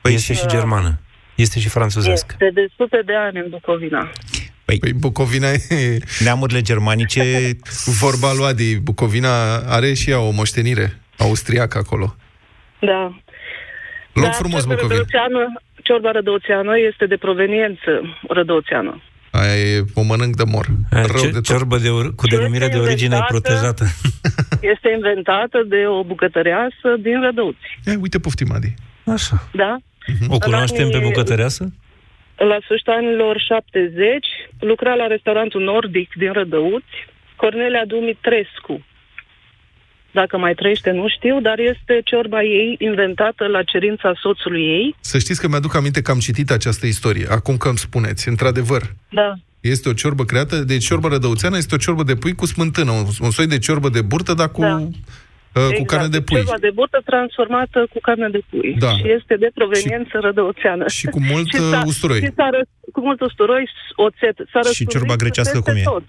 [0.00, 1.00] Păi este și- și germană.
[1.34, 2.36] Este și franțuzească.
[2.40, 4.10] Este de sute de ani în Bucovina.
[4.64, 5.98] Păi, Păi Bucovina e...
[6.24, 7.22] neamurile germanice...
[8.00, 12.16] Vorba lui Adi, Bucovina are și ea o moștenire austriacă acolo.
[12.80, 13.20] Da.
[14.12, 14.98] Loc Da, frumos, ciorba Bucovina.
[15.00, 17.90] rădăuțeană- Ciorba rădăuțeană este de proveniență
[18.28, 19.02] rădăuțeană.
[19.30, 20.66] Aia e, o mănânc de mor.
[20.90, 21.44] Aia, Rău ce- de tot.
[21.44, 23.32] Ciorbă de or- cu Ce denumire de este origine inventată?
[23.32, 23.84] protejată.
[24.74, 27.66] Este inventată de o bucătăreasă din Rădăuți.
[27.86, 28.74] Ia, uite, poftim, Adi.
[29.16, 29.48] Așa.
[29.52, 29.76] Da?
[30.28, 31.72] O cunoaștem pe anii- bucătăreasă?
[32.36, 34.26] La sfârșitul anilor 70
[34.60, 36.94] lucra la restaurantul Nordic din Rădăuți,
[37.36, 38.84] Cornelia Dumitrescu.
[40.10, 44.94] Dacă mai trăiește, nu știu, dar este ciorba ei inventată la cerința soțului ei.
[45.00, 48.28] Să știți că mi-aduc aminte că am citit această istorie, acum că îmi spuneți.
[48.28, 49.34] Într-adevăr, Da.
[49.60, 53.04] este o ciorbă creată, deci ciorba rădăuțeană este o ciorbă de pui cu smântână, un,
[53.20, 54.88] un soi de ciorbă de burtă, dar cu, Da.
[55.54, 55.90] Uh, cu exact.
[55.90, 56.36] carne de pui.
[56.36, 58.74] Ciorba de burtă transformată cu carne de pui.
[58.78, 58.90] Da.
[58.98, 60.84] Și este de proveniență rădăuțeană.
[60.88, 62.20] Și cu mult Și s-a- uh, usturoi.
[62.20, 63.64] Și s-a răs- cu mult usturoi,
[64.06, 64.36] oțet.
[64.52, 65.82] S-a Și răspândit ciorba grecească peste cum e?
[65.94, 66.04] tot.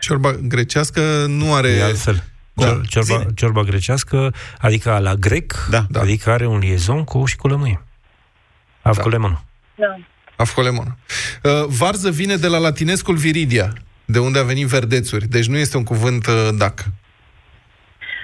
[0.00, 1.68] Ciorba grecească nu are...
[1.68, 2.18] E altfel.
[2.52, 2.64] Da.
[2.66, 3.26] Cior- Ciorba, Zine.
[3.34, 5.84] ciorba grecească, adică la grec, Da.
[5.90, 6.00] Da.
[6.00, 7.82] adică are un liezon cu ou și cu lămâie.
[8.82, 9.02] Av Da.
[9.02, 9.42] cu lemon.
[9.74, 9.96] Da.
[10.36, 10.96] Afcolemon.
[11.42, 13.72] Uh, varză vine de la latinescul viridia,
[14.04, 15.26] de unde a venit verdețuri.
[15.28, 16.84] Deci nu este un cuvânt uh, dac.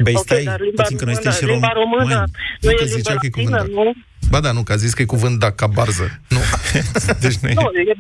[0.02, 2.30] Băi, Ok, stai, dar limba puțin că noi română, suntem și limba română români.
[2.60, 3.84] nu Nu că e zicea limba că e cuvânt latină, dac.
[3.84, 3.92] nu?
[4.30, 6.20] Ba da, nu, că a zis că e cuvânt dac, ca barză.
[6.28, 6.38] Nu.
[7.24, 7.52] Deci noi...
[7.54, 7.94] Nu, e,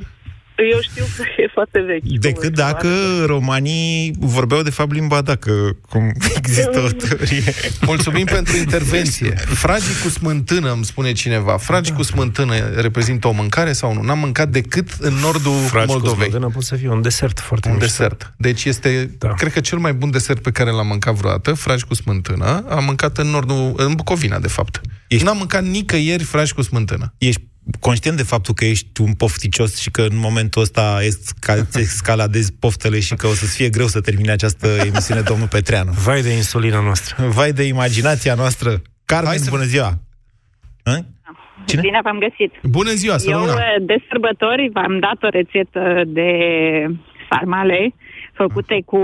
[0.72, 2.02] eu știu că e foarte vechi.
[2.02, 2.88] Decât cuvântul dacă
[3.26, 7.52] romanii vorbeau de fapt limba dacă, cum există o teorie.
[7.86, 9.34] Mulțumim pentru intervenție.
[9.36, 11.56] Fragii cu smântână, îmi spune cineva.
[11.56, 14.02] Fragi cu smântână reprezintă o mâncare sau nu?
[14.02, 16.28] N-am mâncat decât în nordul Fragi cu Moldovei.
[16.28, 17.86] smântână pot să fie un desert foarte Un mișto.
[17.88, 18.32] desert.
[18.36, 19.28] Deci este, da.
[19.28, 19.34] Da.
[19.34, 22.84] cred că cel mai bun desert pe care l-am mâncat vreodată, fragi cu smântână, am
[22.84, 24.80] mâncat în nordul, în Bucovina, de fapt.
[25.08, 27.14] Ești- N-am mâncat nicăieri fragi cu smântână.
[27.18, 27.42] Ești
[27.80, 32.52] conștient de faptul că ești un pofticios și că în momentul ăsta esca- îți escaladezi
[32.52, 35.90] poftele și că o să-ți fie greu să termine această emisiune, domnul Petreanu.
[35.92, 37.24] Vai de insulina noastră.
[37.28, 38.82] Vai de imaginația noastră.
[39.04, 39.90] Carmen, Hai să- bună ziua!
[40.84, 40.98] Hă?
[41.64, 41.80] Cine?
[41.80, 42.52] Bine v-am găsit.
[42.62, 43.52] Bună ziua, să Eu, rămână!
[43.60, 46.30] eh, de sărbători, v-am dat o rețetă de
[47.30, 47.94] sarmale
[48.32, 48.96] făcute cu...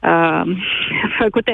[0.00, 0.42] Uh,
[1.18, 1.52] făcute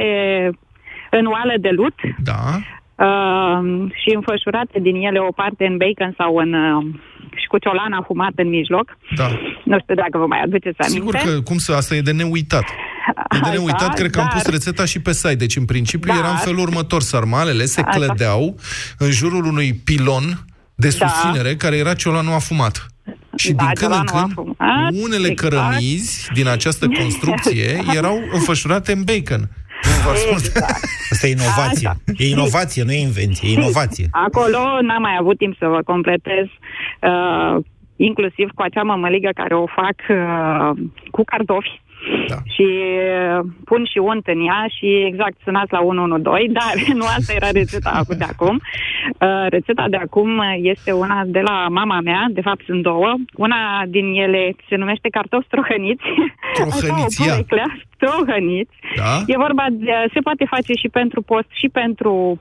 [1.10, 2.60] în oală de lut Da,
[3.08, 3.60] uh,
[4.00, 6.52] și înfășurate din ele o parte în bacon sau în...
[6.52, 6.84] Uh,
[7.40, 8.86] și cu ciolan afumat în mijloc.
[9.16, 9.28] da.
[9.64, 10.98] Nu știu dacă vă mai aduceți aminte.
[10.98, 12.62] Sigur că, cum să, asta e de neuitat.
[12.64, 15.34] E de Așa, neuitat, cred că am dar- pus rețeta și pe site.
[15.34, 17.00] Deci, în principiu, Dar- era în felul următor.
[17.02, 17.98] Sarmalele se Așa.
[17.98, 18.56] clădeau
[18.98, 20.22] în jurul unui pilon
[20.74, 21.06] de Da.
[21.06, 22.86] susținere care era ciolanul afumat.
[23.36, 25.54] Și Da, din când în ciolanul când, afumat, unele exact.
[25.54, 29.48] cărămizi din această construcție erau înfășurate în bacon.
[30.30, 30.80] Exact.
[31.10, 31.88] Asta e inovație.
[31.88, 31.96] Așa.
[32.16, 34.06] E inovație, nu e invenție, e inovație.
[34.10, 36.46] Acolo n-am mai avut timp să vă completez,
[37.00, 37.64] uh,
[37.96, 40.70] inclusiv cu acea mămăligă care o fac uh,
[41.10, 41.80] cu cartofi.
[42.28, 42.34] Da.
[42.54, 42.66] Și
[43.38, 47.50] uh, pun și unt în ea și exact sunați la 112, dar nu asta era
[47.50, 48.60] rețeta de acum.
[49.20, 53.14] Uh, rețeta de acum este una de la mama mea, de fapt sunt două.
[53.36, 56.04] Una din ele se numește cartofi strohăniți.
[56.52, 57.32] Strohăniți, Așa, o ia.
[57.32, 58.74] poreclea, strohăniți.
[58.96, 59.12] Da?
[59.26, 62.40] E vorba de, se poate face și pentru post și pentru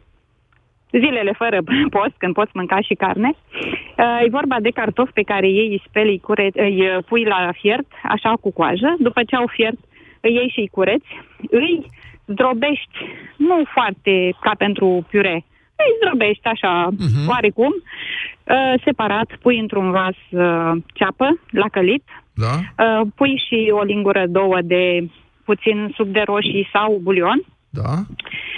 [0.92, 1.58] zilele fără
[1.98, 3.32] post, când poți mânca și carne.
[3.34, 7.24] Uh, e vorba de cartofi pe care ei îi speli, îi, cureț, îi uh, pui
[7.24, 8.96] la fiert, așa cu coajă.
[9.00, 9.80] După ce au fiert,
[10.22, 11.08] îi iei și îi cureți.
[11.50, 11.86] Îi
[12.26, 12.98] zdrobești,
[13.38, 17.28] nu foarte ca pentru piure, îi zdrobești așa, uh-huh.
[17.28, 22.54] oarecum, uh, separat, pui într-un vas uh, ceapă la călit, Da?
[22.84, 25.08] uh, pui și o lingură, două de
[25.46, 27.42] puțin suc de roșii sau bulion.
[27.80, 27.94] Da.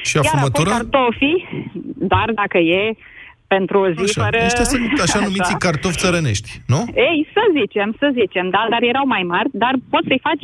[0.04, 0.69] Și Iar afumătura?
[0.73, 1.38] apoi cartofii,
[2.13, 2.95] dar dacă e
[3.47, 4.38] pentru o zi Așa, fără...
[4.45, 6.80] ăștia sunt așa numiți cartofi țărănești, nu?
[7.08, 10.43] Ei, să zicem, să zicem, da, dar erau mai mari, dar poți să-i faci,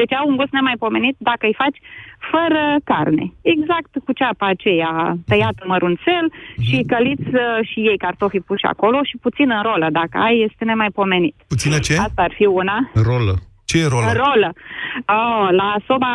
[0.00, 1.78] deci au un gust nemaipomenit dacă îi faci
[2.32, 3.32] fără carne.
[3.42, 6.62] Exact cu ceapa aceea tăiată mărunțel Mhm.
[6.68, 10.64] și căliți uh, și ei cartofii puși acolo și puțin în rolă, dacă ai, este
[10.64, 11.34] nemaipomenit.
[11.48, 11.92] Puțină ce?
[11.98, 12.90] Asta ar fi una.
[12.94, 13.34] Rolă.
[13.64, 14.06] Ce e rolă?
[14.06, 14.48] În rolă.
[15.18, 16.12] Oh, la soba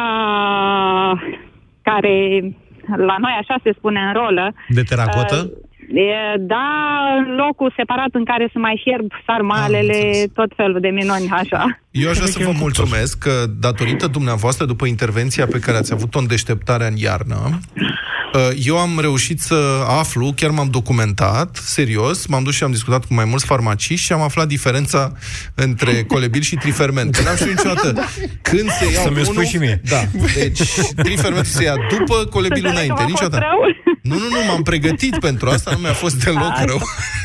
[1.91, 2.41] care
[2.85, 4.53] la noi așa se spune în rolă.
[4.67, 5.35] De teracotă?
[5.35, 5.70] Uh, E,
[6.39, 6.67] da,
[7.17, 11.79] în locul separat în care se mai fierb sarmalele, tot felul de minuni, așa.
[11.91, 16.19] Eu aș vrea să vă mulțumesc că, datorită dumneavoastră, după intervenția pe care ați avut-o
[16.19, 17.59] în deșteptarea în iarnă,
[18.33, 23.05] uh, eu am reușit să aflu, chiar m-am documentat, serios, m-am dus și am discutat
[23.05, 25.11] cu mai mulți farmaciști și am aflat diferența
[25.55, 27.15] între colebil și triferment.
[27.15, 27.93] Că n-am știut niciodată
[28.41, 29.45] când se iau Să mi-o spui unul...
[29.45, 29.81] și mie.
[29.89, 30.01] Da,
[30.35, 30.61] deci
[30.95, 33.45] trifermentul se ia după colebilul Să înțeleg că înainte, v-a fost niciodată.
[33.49, 33.90] rău?
[34.09, 36.65] Nu, nu, nu, m-am pregătit pentru asta, nu mi-a fost deloc Asta.
[36.71, 36.79] rău.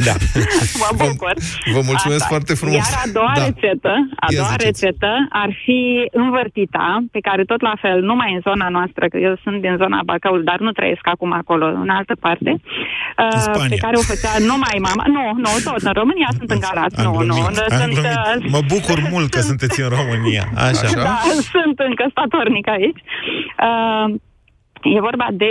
[0.09, 0.15] Da.
[0.83, 1.33] Mă bucur.
[1.75, 2.77] Vă mulțumesc foarte frumos.
[2.91, 3.45] Iar a doua Da.
[3.49, 3.93] rețetă,
[4.25, 4.65] a Ia doua ziceți.
[4.69, 5.11] rețetă
[5.43, 5.81] ar fi
[6.23, 9.99] învârtita, pe care tot la fel, numai în zona noastră, că eu sunt din zona
[10.09, 13.69] Bacăul, dar nu trăiesc acum acolo, în altă parte, uh, Spania.
[13.75, 15.05] pe care o făcea numai mama.
[15.17, 16.97] Nu, nu, tot în România sunt în Galați.
[16.99, 18.45] Am Nu, nu, glumit, am sunt, glumit.
[18.45, 20.45] uh, Mă bucur mult că sunteți în România.
[20.69, 20.87] Așa.
[20.89, 21.03] Așa?
[21.09, 21.17] da,
[21.55, 23.01] sunt încă statornic aici.
[23.69, 24.07] Uh,
[24.83, 25.51] E vorba de,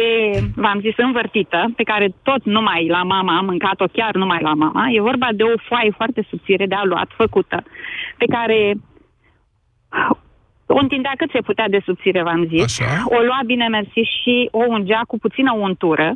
[0.55, 4.87] v-am zis, învârtită, pe care tot numai la mama am mâncat-o, chiar numai la mama.
[4.91, 7.63] E vorba de o foaie foarte subțire de aluat, făcută,
[8.17, 8.73] pe care
[10.65, 12.63] o întindea cât se putea de subțire, v-am zis.
[12.63, 13.03] Așa.
[13.05, 16.13] O lua bine mersi și o ungea cu puțină untură,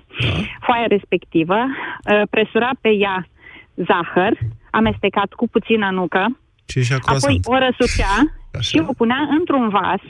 [0.62, 3.28] foaia respectivă, uh, presura pe ea
[3.76, 4.38] zahăr,
[4.72, 7.46] amestecat cu puțină nucă, Ce și Apoi croissant.
[7.46, 8.16] o răsucea
[8.54, 8.62] Așa.
[8.62, 10.02] și o punea într-un vas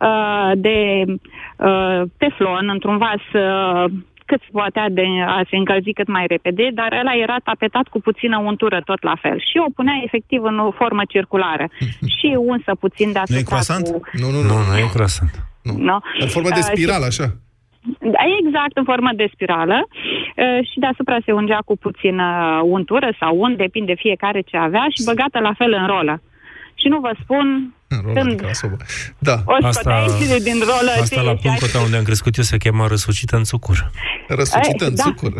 [0.00, 1.04] uh, de
[1.56, 3.84] uh, teflon, într-un vas uh,
[4.24, 8.00] cât se poate de a se încălzi cât mai repede, dar ăla era tapetat cu
[8.00, 9.38] puțină untură tot la fel.
[9.38, 11.66] Și o punea efectiv în o formă circulară.
[12.16, 13.86] și unsă puțin deasupra croissant?
[13.88, 14.00] cu...
[14.20, 14.70] Nu, nu, Nu, nu.
[14.72, 15.30] nu e croissant.
[15.62, 15.98] No?
[16.20, 17.26] În formă de Uh, spiral, și- așa.
[18.14, 23.36] da, exact, în formă de spirală uh, și deasupra se ungea cu puțină untură sau
[23.40, 26.22] unt, depinde fiecare ce avea și băgată la fel în rolă.
[26.74, 28.76] Și nu vă spun În rolă, când adică la sobă.
[29.18, 29.36] Da.
[29.44, 29.70] o Asta,
[30.06, 33.36] scoteai din rolă asta ție la și Pluncota, unde am crescut eu, se chema răsucită
[33.36, 33.90] în țucur.
[34.28, 35.02] Răsucită Ei, în da.
[35.02, 35.32] țucur.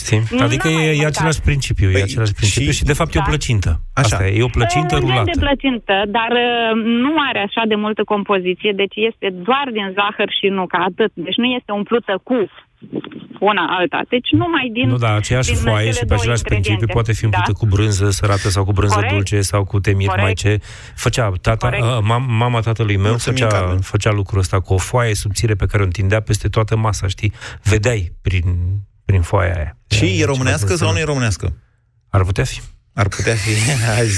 [0.00, 0.22] Știi?
[0.30, 1.10] Nu Adică n-am mai e, e mâncat.
[1.14, 3.28] același principiu, e Păi, același principiu și, și- de fapt e o Da.
[3.28, 3.70] plăcintă.
[3.92, 4.06] Așa.
[4.16, 5.30] Asta e, e o plăcintă Un gen rulată.
[5.34, 6.70] de plăcintă, dar uh,
[7.04, 11.10] nu are așa de multă compoziție, deci este doar din zahăr și nucă, atât.
[11.26, 12.36] Deci nu este umplută cu
[13.40, 14.02] una alta.
[14.08, 16.92] Deci numai din Nu, da, aceeași din foaie cele și pe două același principiu ingrediente.
[16.92, 17.58] poate fi împută da.
[17.58, 19.12] cu brânză sărată sau cu brânză Corect.
[19.12, 20.24] dulce sau cu temir Corect.
[20.24, 20.58] mai ce.
[20.94, 21.84] Făcea, tata, Corect.
[21.84, 23.80] a, mam, mama tatălui meu Mulțumim, făcea, Carmen.
[23.80, 27.32] făcea lucrul ăsta cu o foaie subțire pe care o întindea peste toată masa, știi?
[27.62, 28.44] Vedeai prin,
[29.04, 29.76] prin foaia aia.
[29.90, 31.56] Și e ceva românească sau nu e românească?
[32.08, 32.60] Ar putea fi.
[32.98, 33.50] Ar putea fi.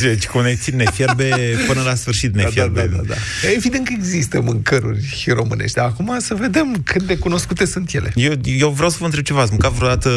[0.07, 2.81] Deci, cum ne țin, ne fierbe până la sfârșit, ne Da, da, fierbe.
[2.81, 3.15] da, da, da.
[3.55, 8.13] Evident că există mâncăruri românești, dar acum să vedem cât de cunoscute sunt ele.
[8.15, 9.41] Eu, eu vreau să vă întreb ceva.
[9.41, 10.11] Ați mâncat vreodată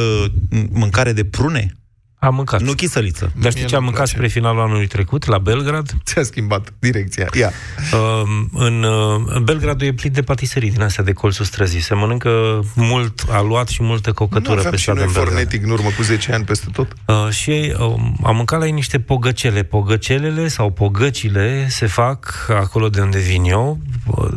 [0.70, 1.76] mâncare de prune?
[2.24, 2.62] Am mâncat.
[2.62, 3.32] Nu chisăliță.
[3.36, 4.12] Dar știi Mie ce am nu-mi mâncat place.
[4.12, 5.92] spre finalul anului trecut, la Belgrad?
[6.06, 7.28] Ți-a schimbat direcția.
[7.34, 7.52] Ia.
[7.94, 11.80] Uh, în uh, Belgradul e plin de patiserii din astea de colțul străzii.
[11.80, 15.34] Se mănâncă mult aluat și multă Nu cocotură aveam pe și stradă noi în Belgrad.
[15.34, 16.94] fornetic în urmă cu 10 ani peste tot?
[17.06, 19.64] Uh, și uh, am mâncat la ei niște pogăcele.
[19.64, 24.30] Pogăcelele sau pogăcile se fac acolo de unde vin eu, uh,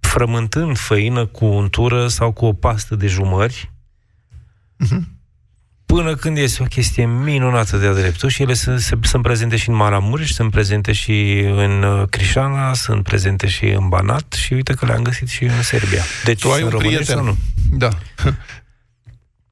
[0.00, 3.70] frământând făină cu untură sau cu o pastă de jumări,
[5.90, 9.68] până când este o chestie minunată de-a dreptul și ele sunt, se, sunt prezente și
[9.68, 14.74] în Maramureș, sunt prezente și în uh, Crișana, sunt prezente și în Banat și uite
[14.74, 16.02] că le-am găsit și în Serbia.
[16.24, 17.24] Deci Tu ai sunt un românești prieten.
[17.24, 17.36] sau nu?
[17.76, 17.88] Da.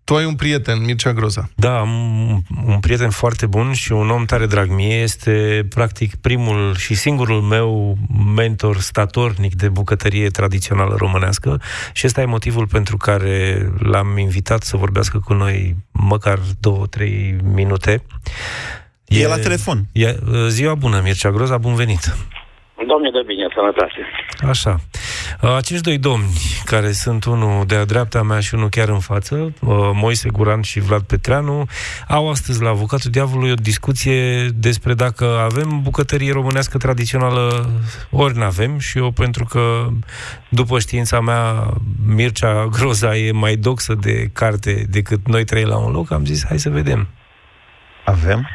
[0.09, 1.51] Tu ai un prieten, Mircea Groza.
[1.55, 1.91] Da, am
[2.67, 4.95] un prieten foarte bun și un om tare drag mie.
[4.95, 7.99] Este, practic, primul și singurul meu
[8.35, 11.61] mentor statornic de bucătărie tradițională românească
[11.93, 17.37] și ăsta e motivul pentru care l-am invitat să vorbească cu noi măcar două, trei
[17.43, 18.03] minute.
[19.05, 19.87] E la telefon.
[19.93, 20.17] E,
[20.49, 22.17] ziua bună, Mircea Groza, bun venit!
[22.87, 24.01] Doamne de bine, sănătate.
[24.49, 24.77] Așa.
[25.57, 26.33] Acești doi domni,
[26.65, 29.55] care sunt unul de-a dreapta mea și unul chiar în față,
[29.95, 31.65] Moise Guran și Vlad Petreanu,
[32.09, 37.67] au astăzi la Avocatul Diavolului o discuție despre dacă avem bucătărie românească tradițională,
[38.11, 39.87] ori nu avem și eu, pentru că,
[40.49, 41.67] după știința mea,
[42.07, 46.47] Mircea Groza e mai doxă de carte decât noi trei la un loc, am zis,
[46.49, 47.09] hai să vedem.
[48.05, 48.49] Avem?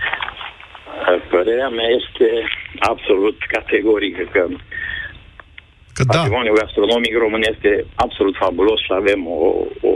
[1.30, 2.26] Părerea mea este
[2.90, 4.48] absolut categorică că
[5.94, 6.18] Că da.
[6.18, 9.94] patrimoniul gastronomic român este absolut fabulos și avem o, o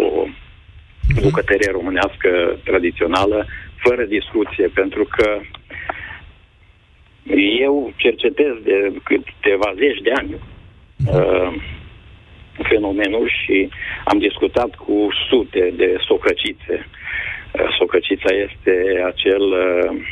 [1.22, 5.40] bucătărie românească tradițională, fără discuție, pentru că
[7.60, 11.54] eu cercetez de câteva zeci de ani uh,
[12.70, 13.70] fenomenul și
[14.06, 16.88] am discutat cu sute de socăcițe.
[17.52, 20.08] Uh, socăcița este acel uh,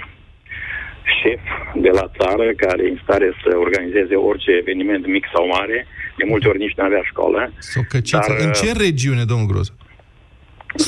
[1.19, 1.41] șef
[1.75, 5.87] de la țară care e în stare să organizeze orice eveniment mic sau mare.
[6.17, 7.51] De multe ori nici nu avea școală.
[7.57, 8.25] Socăcița.
[8.27, 9.73] Dar, În ce regiune, domnul Groza?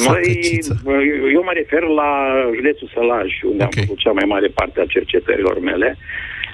[0.07, 0.59] Noi,
[1.33, 2.11] eu mă refer la
[2.55, 3.81] județul Sălaj, unde okay.
[3.81, 5.97] am făcut cea mai mare parte a cercetărilor mele.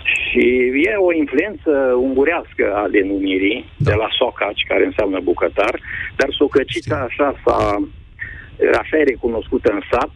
[0.04, 0.44] Și
[0.90, 1.72] e o influență
[2.08, 3.90] ungurească a denumirii, da.
[3.90, 5.80] de la socaci, care înseamnă bucătar,
[6.16, 7.90] dar socăcița așa s-a,
[8.80, 10.12] așa e recunoscută în sat,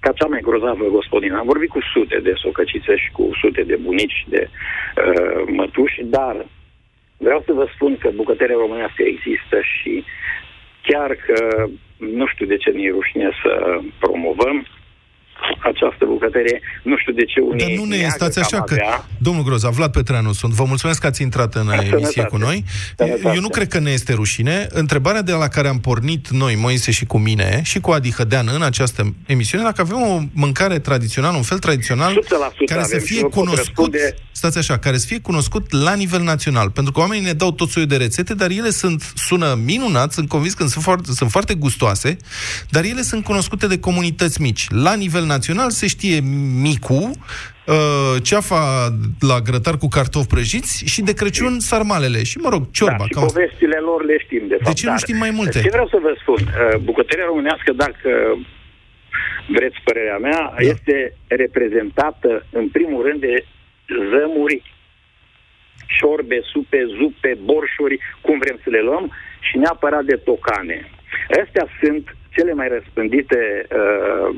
[0.00, 1.38] ca cea mai grozavă gospodină.
[1.38, 6.46] Am vorbit cu sute de socăcițe și cu sute de bunici, de uh, mătuși, dar
[7.16, 10.04] vreau să vă spun că bucătăria românească există și
[10.82, 11.66] chiar că
[11.96, 14.66] nu știu de ce ne e rușine să promovăm
[15.70, 16.60] această bucătărie.
[16.82, 17.58] Nu știu de ce unii...
[17.58, 18.74] Dar nu ne neagă stați așa am că...
[18.74, 19.06] avea.
[19.18, 20.52] Domnul Groza, Vlad Petreanu sunt.
[20.52, 22.28] Vă mulțumesc că ați intrat în emisie Sănătate.
[22.28, 22.64] cu noi.
[22.96, 23.34] Sănătate.
[23.34, 24.66] Eu nu cred că ne este rușine.
[24.70, 28.48] Întrebarea de la care am pornit noi, Moise și cu mine, și cu Adi Hădean
[28.54, 32.16] în această emisiune, dacă avem o mâncare tradițională, un fel tradițional, 100%
[32.66, 35.72] care să avem și fie eu pot cunoscut, răspunde- stați așa, care să fie cunoscut
[35.72, 36.70] la nivel național.
[36.70, 40.28] Pentru că oamenii ne dau tot soiul de rețete, dar ele sunt, sună minunat, sunt
[40.28, 42.16] convins că sunt foarte, sunt foarte gustoase,
[42.70, 44.66] dar ele sunt cunoscute de comunități mici.
[44.70, 45.33] La nivel național
[45.68, 46.20] se știe
[46.62, 47.10] micu,
[47.66, 48.88] uh, ceafa
[49.20, 52.22] la grătar cu cartofi prăjiți și de Crăciun sarmalele.
[52.22, 52.96] Și, mă rog, ciorba.
[52.98, 54.76] Da, și ca o- povestile lor le știm, de fapt.
[54.76, 55.60] ce nu dar știm mai multe?
[55.60, 56.40] Ce vreau să vă spun?
[56.46, 58.10] Uh, Bucătăria românească, dacă
[59.48, 60.62] vreți părerea mea, da.
[60.72, 63.44] este reprezentată, în primul rând, de
[64.10, 64.62] zămuri,
[65.86, 70.90] șorbe, supe, zupe, borșuri, cum vrem să le luăm, și neapărat de tocane.
[71.44, 73.40] Astea sunt cele mai răspândite
[73.80, 74.36] uh,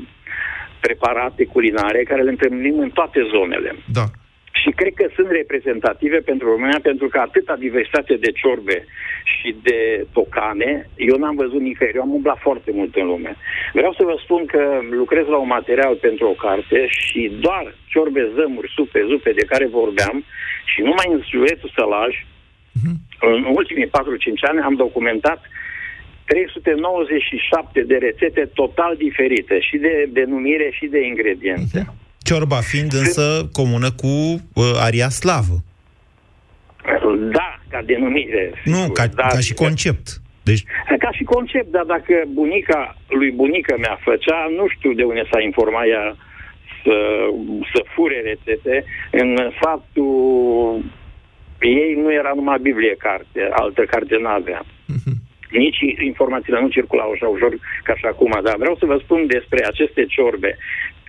[0.79, 3.75] preparate culinare care le întâlnim în toate zonele.
[3.93, 4.05] Da.
[4.51, 8.85] Și cred că sunt reprezentative pentru România, pentru că atâta diversitate de ciorbe
[9.23, 11.97] și de tocane, eu n-am văzut nicăieri.
[11.97, 13.35] Eu am umblat foarte mult în lume.
[13.73, 18.31] Vreau să vă spun că lucrez la un material pentru o carte și doar ciorbe,
[18.35, 20.23] zămuri, supe, zupe de care vorbeam
[20.71, 22.25] și numai în județul Sălaj,
[23.19, 23.89] în ultimii 4-5
[24.41, 25.41] ani am documentat
[26.27, 31.87] 397 de rețete total diferite, și de denumire și de ingrediente.
[32.27, 35.55] Ciorba fiind însă comună cu uh, aria slavă.
[37.37, 38.53] Da, ca denumire.
[38.65, 40.07] Nu, ca, dar- ca și concept.
[40.43, 40.63] Deci,
[40.99, 45.41] Ca și concept, dar dacă bunica lui bunica mea făcea, nu știu de unde s-a
[45.41, 46.15] informat ea
[46.83, 46.97] să,
[47.73, 49.29] să fure rețete, în
[49.61, 50.83] satul
[51.61, 54.65] ei nu era numai Biblie carte, altă carte n-avea.
[55.49, 55.77] Nici
[56.11, 57.51] informațiile nu circulau așa ușor
[57.83, 60.57] ca și acum, dar vreau să vă spun despre aceste ciorbe,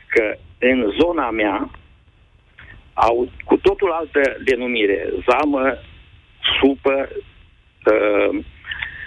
[0.06, 1.70] că în zona mea
[2.92, 5.78] au cu totul altă denumire, zamă,
[6.60, 7.08] supă,
[7.84, 8.44] uh,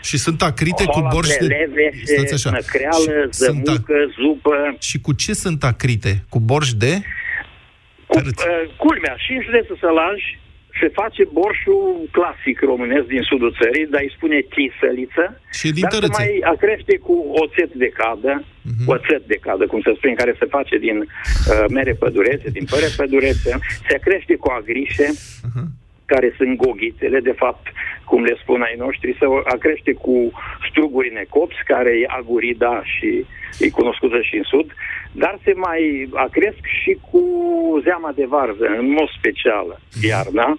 [0.02, 1.46] Și sunt acrite cu borș de...
[1.46, 2.50] Leve, Stați așa.
[2.50, 4.76] năcreală, Și sunt zămucă, zupă.
[4.80, 6.24] Și cu ce sunt acrite?
[6.30, 7.02] Cu borș de?
[8.08, 10.20] Cu, uh, culmea, și în județul Sălaj
[10.80, 15.26] se face borșul clasic românesc din sudul țării, dar îi spune chisăliță,
[15.58, 16.22] Și e din dar se tărâțe.
[16.22, 18.34] mai acrește cu oțet de cadă,
[18.72, 18.88] Mhm.
[18.96, 22.88] oțet de cadă, cum se spune, care se face din uh, mere pădurețe, din păre
[22.98, 23.52] pădurețe,
[23.88, 25.08] se acrește cu agrișe,
[25.48, 25.64] Mhm.
[26.06, 27.68] care sunt goghițele, de fapt,
[28.06, 29.26] cum le spun ai noștri, se
[29.56, 30.32] acrește cu
[30.70, 33.26] struguri necopsi, care e agurida și
[33.60, 34.68] e cunoscută și în sud,
[35.12, 37.22] dar se mai acresc și cu
[37.84, 39.68] zeama de varză, în mod special,
[40.02, 40.58] iarna,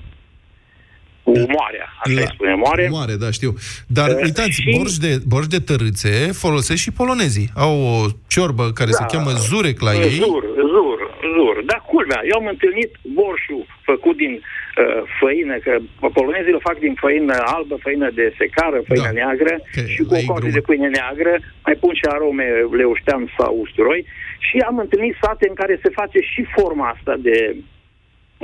[1.24, 2.88] cu moarea, așa îi spune, moare.
[2.90, 3.54] Moare, da, știu.
[3.86, 7.48] Dar Uh, uitați, și- borș, de, borș de tărâțe folosesc și polonezii.
[7.56, 10.10] Au o ciorbă care se cheamă zurec la ei.
[10.10, 10.91] Zur, zur,
[11.34, 11.62] zur.
[11.70, 15.72] Dar culmea, eu am întâlnit borșul făcut din uh, făină, că
[16.18, 19.18] polonezii îl fac din făină albă, făină de secară, făină da.
[19.20, 19.54] neagră
[19.86, 24.06] și cu o coajă de pâine neagră, mai pun și arome leuștean sau usturoi
[24.38, 27.56] și am întâlnit sate în care se face și forma asta de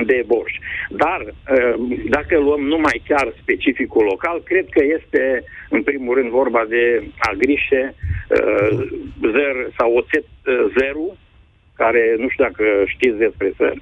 [0.04, 0.52] de borș.
[0.88, 1.74] Dar uh,
[2.08, 7.94] dacă luăm numai chiar specificul local, cred că este în primul rând vorba de agrișe,
[7.94, 8.88] uh,
[9.20, 11.16] zer sau oțet uh, zeru,
[11.82, 12.64] care nu știu dacă
[12.94, 13.76] știți despre zer.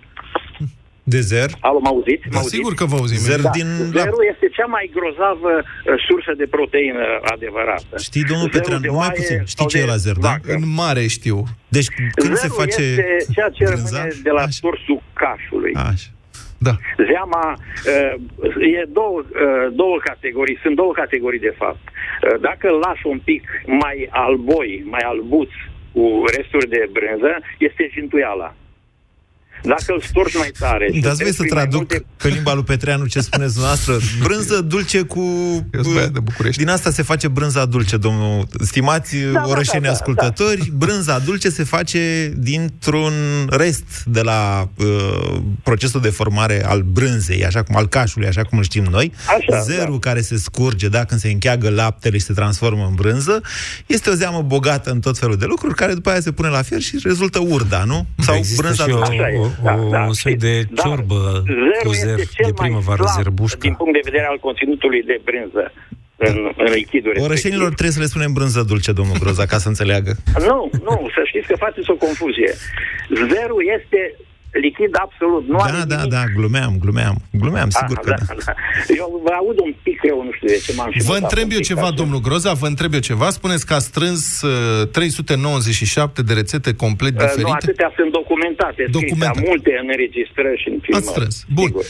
[1.15, 1.51] De zer?
[1.61, 2.25] Alo, mă auziți?
[2.31, 3.19] Da, sigur că vă auzim.
[3.19, 3.51] Zer Da.
[3.59, 3.69] din...
[3.99, 7.95] Zerul este cea mai grozavă uh, sursă de proteină adevărată.
[8.09, 9.39] Știi, domnul Zerul Petrean, de numai oaie puțin.
[9.45, 10.29] Știi sau ce de e la zer, da?
[10.29, 10.49] vacă.
[10.57, 11.39] În mare știu.
[11.77, 11.89] Deci
[12.21, 12.83] când se Zerul face...
[12.83, 13.97] este ceea ce brânza?
[13.97, 15.73] rămâne de la sursul cașului.
[15.75, 16.11] Așa.
[16.59, 16.75] Da.
[17.11, 18.15] Zeama uh,
[18.79, 21.85] e două, uh, două categorii, sunt două categorii de fapt.
[21.89, 25.51] Uh, dacă îl lași un pic mai alboi, mai albuț
[25.97, 28.55] cu resturi de brânză, este jintuiala.
[29.67, 30.91] Dacă îl storci mai tare...
[30.93, 33.53] și Dați voi să îl pui mai traduc multe- pe limba lui Petreanu ce spuneți
[33.53, 33.97] dumneavoastră.
[34.27, 35.23] Brânză dulce cu...
[36.13, 36.59] de București.
[36.63, 38.47] Din asta se face brânza dulce, domnul.
[38.61, 43.13] Stimați Da, da, orășeni da, da, ascultători, brânza dulce se face dintr-un
[43.49, 48.59] rest de la uh, procesul de formare al brânzei, așa cum al cașului, așa cum
[48.59, 49.13] îl știm noi.
[49.39, 53.41] Așa, Zerul care se scurge, da, când se încheagă laptele și se transformă în brânză,
[53.87, 56.63] este o zeamă bogată în tot felul de lucruri, care după aia se pune la
[56.63, 58.07] fier și rezultă urda, nu?
[58.19, 59.13] Sau Există brânza și o, dulce.
[59.13, 62.17] Așa e, o, da, o, da, un soi de Dar ciorbă zerul cu este zer
[62.17, 63.59] cel de mai primăvară, slab zerbușcă.
[63.69, 65.73] Din punct de vedere al conținutului de brânză
[66.17, 67.25] în, în lichidul respectiv.
[67.25, 70.13] Orășenilor trebuie să le spunem brânză dulce, domnul Groza, ca să înțeleagă.
[70.49, 72.53] Nu, nu, să știți că faceți o confuzie.
[73.31, 74.01] Zerul este
[74.65, 75.45] lichid absolut.
[75.53, 76.13] Nu are Da, da, nimic.
[76.17, 77.17] da, glumeam, glumeam.
[77.43, 78.35] Glumeam, sigur Ah, că da, da.
[78.47, 78.53] da.
[79.03, 81.45] Eu vă aud un pic rău, nu știu de ce m-am și Vă mutat întreb
[81.45, 81.99] un eu pic ceva, așa.
[82.01, 83.31] domnul Groza, vă întreb eu ceva.
[83.31, 87.57] Spuneți că a strâns uh, 397 de rețete complet Uh, Nu, diferite.
[87.63, 89.47] atâtea sunt documentate, scrise, Documentate.
[89.49, 91.05] multe în înregistrări și în filmări.
[91.05, 91.35] Ați strâns.
[91.55, 91.65] Bun.
[91.67, 91.85] Sigur.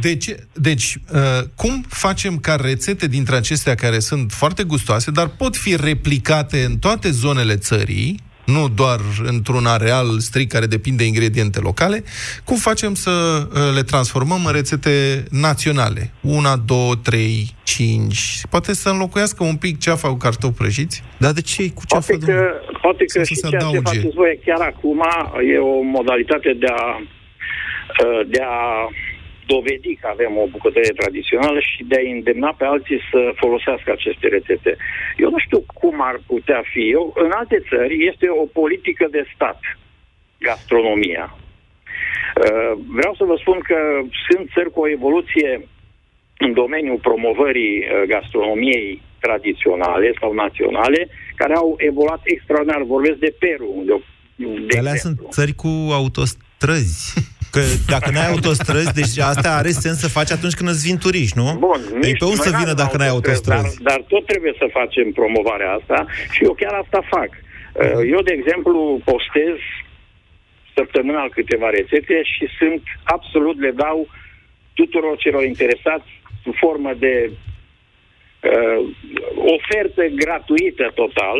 [0.00, 1.20] Deci, deci uh,
[1.54, 6.76] cum facem ca rețete dintre acestea care sunt foarte gustoase, dar pot fi replicate în
[6.78, 8.20] toate zonele țării,
[8.52, 12.04] nu doar într-un areal strict care depinde de ingrediente locale,
[12.44, 16.12] cum facem să uh, le transformăm în rețete naționale?
[16.20, 18.40] Una, două, trei, cinci.
[18.50, 21.02] Poate să înlocuiască un pic ceafa cu cartofi prăjiți?
[21.16, 23.98] Dar de ce cu Poate că, poate că Să și se ceea ce adauge.
[23.98, 25.02] faceți voi chiar acum
[25.54, 26.86] e o modalitate de a,
[28.04, 28.58] uh, de a
[29.46, 34.28] dovedi că avem o bucătărie tradițională și de a îndemna pe alții să folosească aceste
[34.28, 34.76] rețete.
[35.16, 36.90] Eu nu știu cum ar putea fi.
[36.90, 39.60] Eu, în alte țări este o politică de stat,
[40.38, 41.36] gastronomia.
[41.36, 43.78] Uh, Vreau să vă spun că
[44.28, 45.68] sunt țări cu o evoluție
[46.38, 52.82] în domeniul promovării uh, gastronomiei tradiționale sau naționale, care au evoluat extraordinar.
[52.82, 53.94] Vorbesc de Peru, de,
[54.68, 57.04] de Alea sunt țări cu autostrăzi.
[57.54, 57.60] Că
[57.94, 61.48] dacă n-ai autostrăzi, deci asta are sens să faci atunci când îți vin turiști, nu?
[61.68, 63.76] Bun, Ei, pe unde noi să vină n-avem dacă n-ai autostrăzi?
[63.82, 65.98] Dar, dar tot trebuie să facem promovarea asta
[66.34, 67.30] și eu chiar asta fac.
[67.34, 69.56] Uh, Eu, de exemplu, postez
[70.76, 72.82] săptămânal câteva rețete și sunt
[73.16, 73.98] absolut, le dau
[74.80, 76.08] tuturor celor interesați
[76.42, 78.80] sub formă de uh,
[79.56, 81.38] ofertă gratuită total.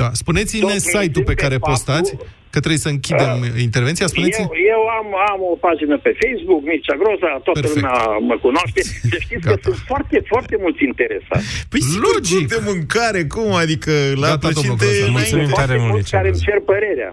[0.00, 0.08] Da.
[0.12, 2.10] Spuneți-ne Tot site-ul pe prin care faptul- postați,
[2.54, 3.32] că trebuie să închidem
[3.68, 4.06] intervenția.
[4.14, 7.74] Spuneți Eu, eu am, am o pagină pe Facebook, Mircea Groza, toată Perfect.
[7.74, 7.96] lumea
[8.30, 8.80] mă cunoaște.
[9.12, 11.44] Să știți că sunt foarte, foarte mulți interesați.
[11.72, 12.44] Păi sigur, Logic.
[12.54, 13.48] de mâncare, cum?
[13.64, 13.92] Adică
[14.24, 14.86] la Gata, domnul plăcinte...
[14.86, 15.60] Groza, mulțumim înainte.
[15.62, 17.10] tare mult, mulți care îmi cer părerea.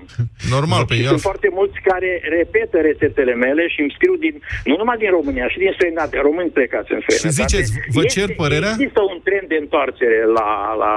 [0.55, 1.11] Normal, pe și ea.
[1.13, 4.35] sunt foarte mulți care repetă rețetele mele și îmi scriu din,
[4.69, 7.37] nu numai din România, și din străinătate, români plecați în străinătate.
[7.41, 8.71] ziceți, vă cer Este- părerea?
[8.77, 10.49] Există un trend de întoarcere la,
[10.83, 10.93] la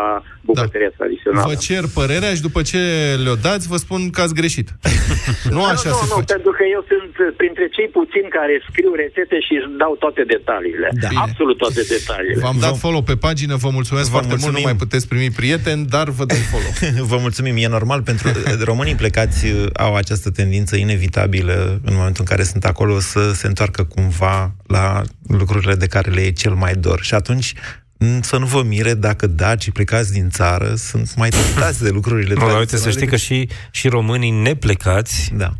[0.50, 1.46] bucătăria tradițională.
[1.50, 2.80] Vă cer părerea și după ce
[3.24, 4.68] le-o dați, vă spun că ați greșit.
[5.56, 6.32] nu așa nu, se nu, face.
[6.34, 10.88] pentru că eu sunt printre cei puțini care scriu rețete și îți dau toate detaliile.
[11.04, 11.08] Da.
[11.26, 12.40] Absolut toate detaliile.
[12.46, 14.64] V-am dat follow pe pagină, vă mulțumesc Vă foarte mult, mulțumim.
[14.64, 16.72] nu mai puteți primi prieteni, dar vă dăm follow.
[17.12, 18.26] Vă mulțumim, e normal pentru
[18.70, 23.46] românii plecați uh, au această tendință inevitabilă în momentul în care sunt acolo să se
[23.46, 27.00] întoarcă cumva la lucrurile de care le e cel mai dor.
[27.02, 27.83] Și atunci m,
[28.22, 32.46] să nu vă mire dacă dacii plecați din țară sunt mai tentați de lucrurile Nu,
[32.46, 35.52] dar uite, să știi că și, și românii neplecați, da.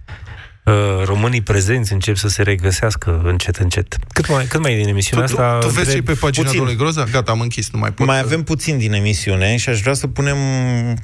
[0.65, 3.97] Uh, românii prezenți încep să se regăsească încet, încet.
[4.13, 5.59] Cât mai, cât mai e din emisiunea Tu, asta?
[5.59, 6.59] tu vezi și întreb- pe pagina puțin.
[6.61, 7.05] domnului Groza?
[7.11, 8.07] Gata, am închis, nu mai pot.
[8.07, 10.37] Mai avem puțin din emisiune și aș vrea să punem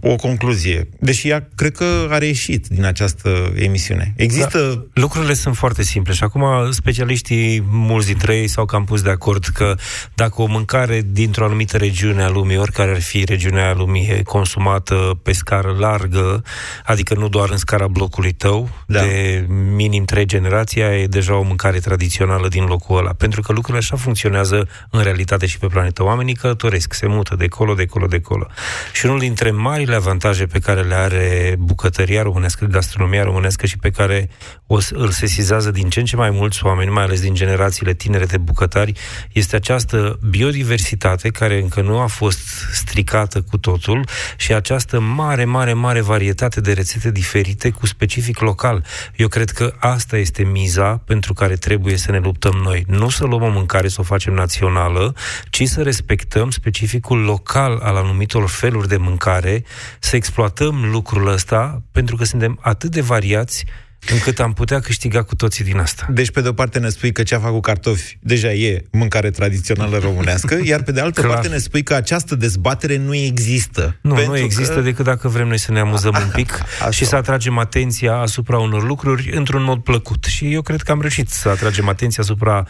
[0.01, 0.89] o concluzie.
[1.01, 4.13] Deși ea cred că a reieșit din această emisiune.
[4.17, 4.59] Există...
[4.59, 9.11] Da, lucrurile sunt foarte simple și acum specialiștii, mulți dintre ei s-au cam pus de
[9.11, 9.75] acord că
[10.15, 15.21] dacă o mâncare dintr-o anumită regiune a lumii, oricare ar fi regiunea lumii, e consumată
[15.23, 16.43] pe scară largă,
[16.85, 19.01] adică nu doar în scara blocului tău, Da.
[19.01, 23.13] de minim trei generații, aia e deja o mâncare tradițională din locul ăla.
[23.13, 26.03] Pentru că lucrurile așa funcționează în realitate și pe planetă.
[26.03, 28.47] Oamenii călătoresc, se mută de colo, de colo, de colo.
[28.93, 33.91] Și unul dintre marile avantaje pe care le are bucătăria românească, gastronomia românească și pe
[33.91, 34.31] care
[34.67, 38.25] o, îl sesizează din ce în ce mai mulți oameni, mai ales din generațiile tinere
[38.25, 38.93] de bucătari,
[39.33, 45.73] este această biodiversitate care încă nu a fost stricată cu totul și această mare, mare,
[45.73, 48.85] mare varietate de rețete diferite cu specific local.
[49.17, 52.84] Eu cred că asta este miza pentru care trebuie să ne luptăm noi.
[52.86, 55.14] Nu să luăm o mâncare să o facem națională,
[55.51, 59.64] ci să respectăm specificul local al anumitor feluri de mâncare,
[59.99, 63.64] să exploatăm lucrul ăsta, pentru că suntem atât de variați
[64.09, 66.07] încât am putea câștiga cu toții din asta.
[66.11, 69.99] Deci, pe de o parte ne spui că ceafa cu cartofi deja e mâncare tradițională
[69.99, 71.33] românească, iar pe de altă Clar.
[71.33, 73.97] parte ne spui că această dezbatere nu există.
[74.01, 74.81] Nu, nu există că...
[74.81, 76.91] decât dacă vrem noi să ne amuzăm un pic Asta.
[76.97, 80.25] și să atragem atenția asupra unor lucruri într-un mod plăcut.
[80.25, 82.67] Și eu cred că am reușit să atragem atenția asupra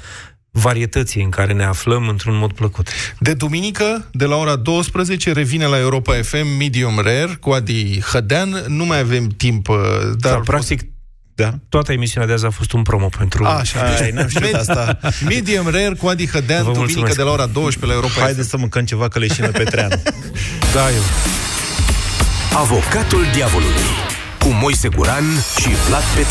[0.51, 2.89] varietății în care ne aflăm într-un mod plăcut.
[3.19, 8.65] De duminică, de la ora 12, revine la Europa FM Medium Rare cu Adi Hădean.
[8.67, 9.77] Nu mai avem timp, uh,
[10.19, 10.33] dar...
[10.33, 10.81] Sau, practic,
[11.41, 11.55] da.
[11.69, 13.45] Toată emisiunea de azi a fost un promo pentru...
[13.45, 14.99] A, așa, Ai, n-am știut asta.
[15.25, 17.17] Medium Rare cu Adi Hădean, duminică mulțumesc.
[17.17, 19.91] de la ora 12 la Europa Haideți să mâncăm ceva că leșină pe trean.
[20.75, 21.03] da, eu.
[22.55, 23.91] Avocatul diavolului
[24.39, 25.25] cu Moise Guran
[25.61, 26.29] și Vlad Petreanu.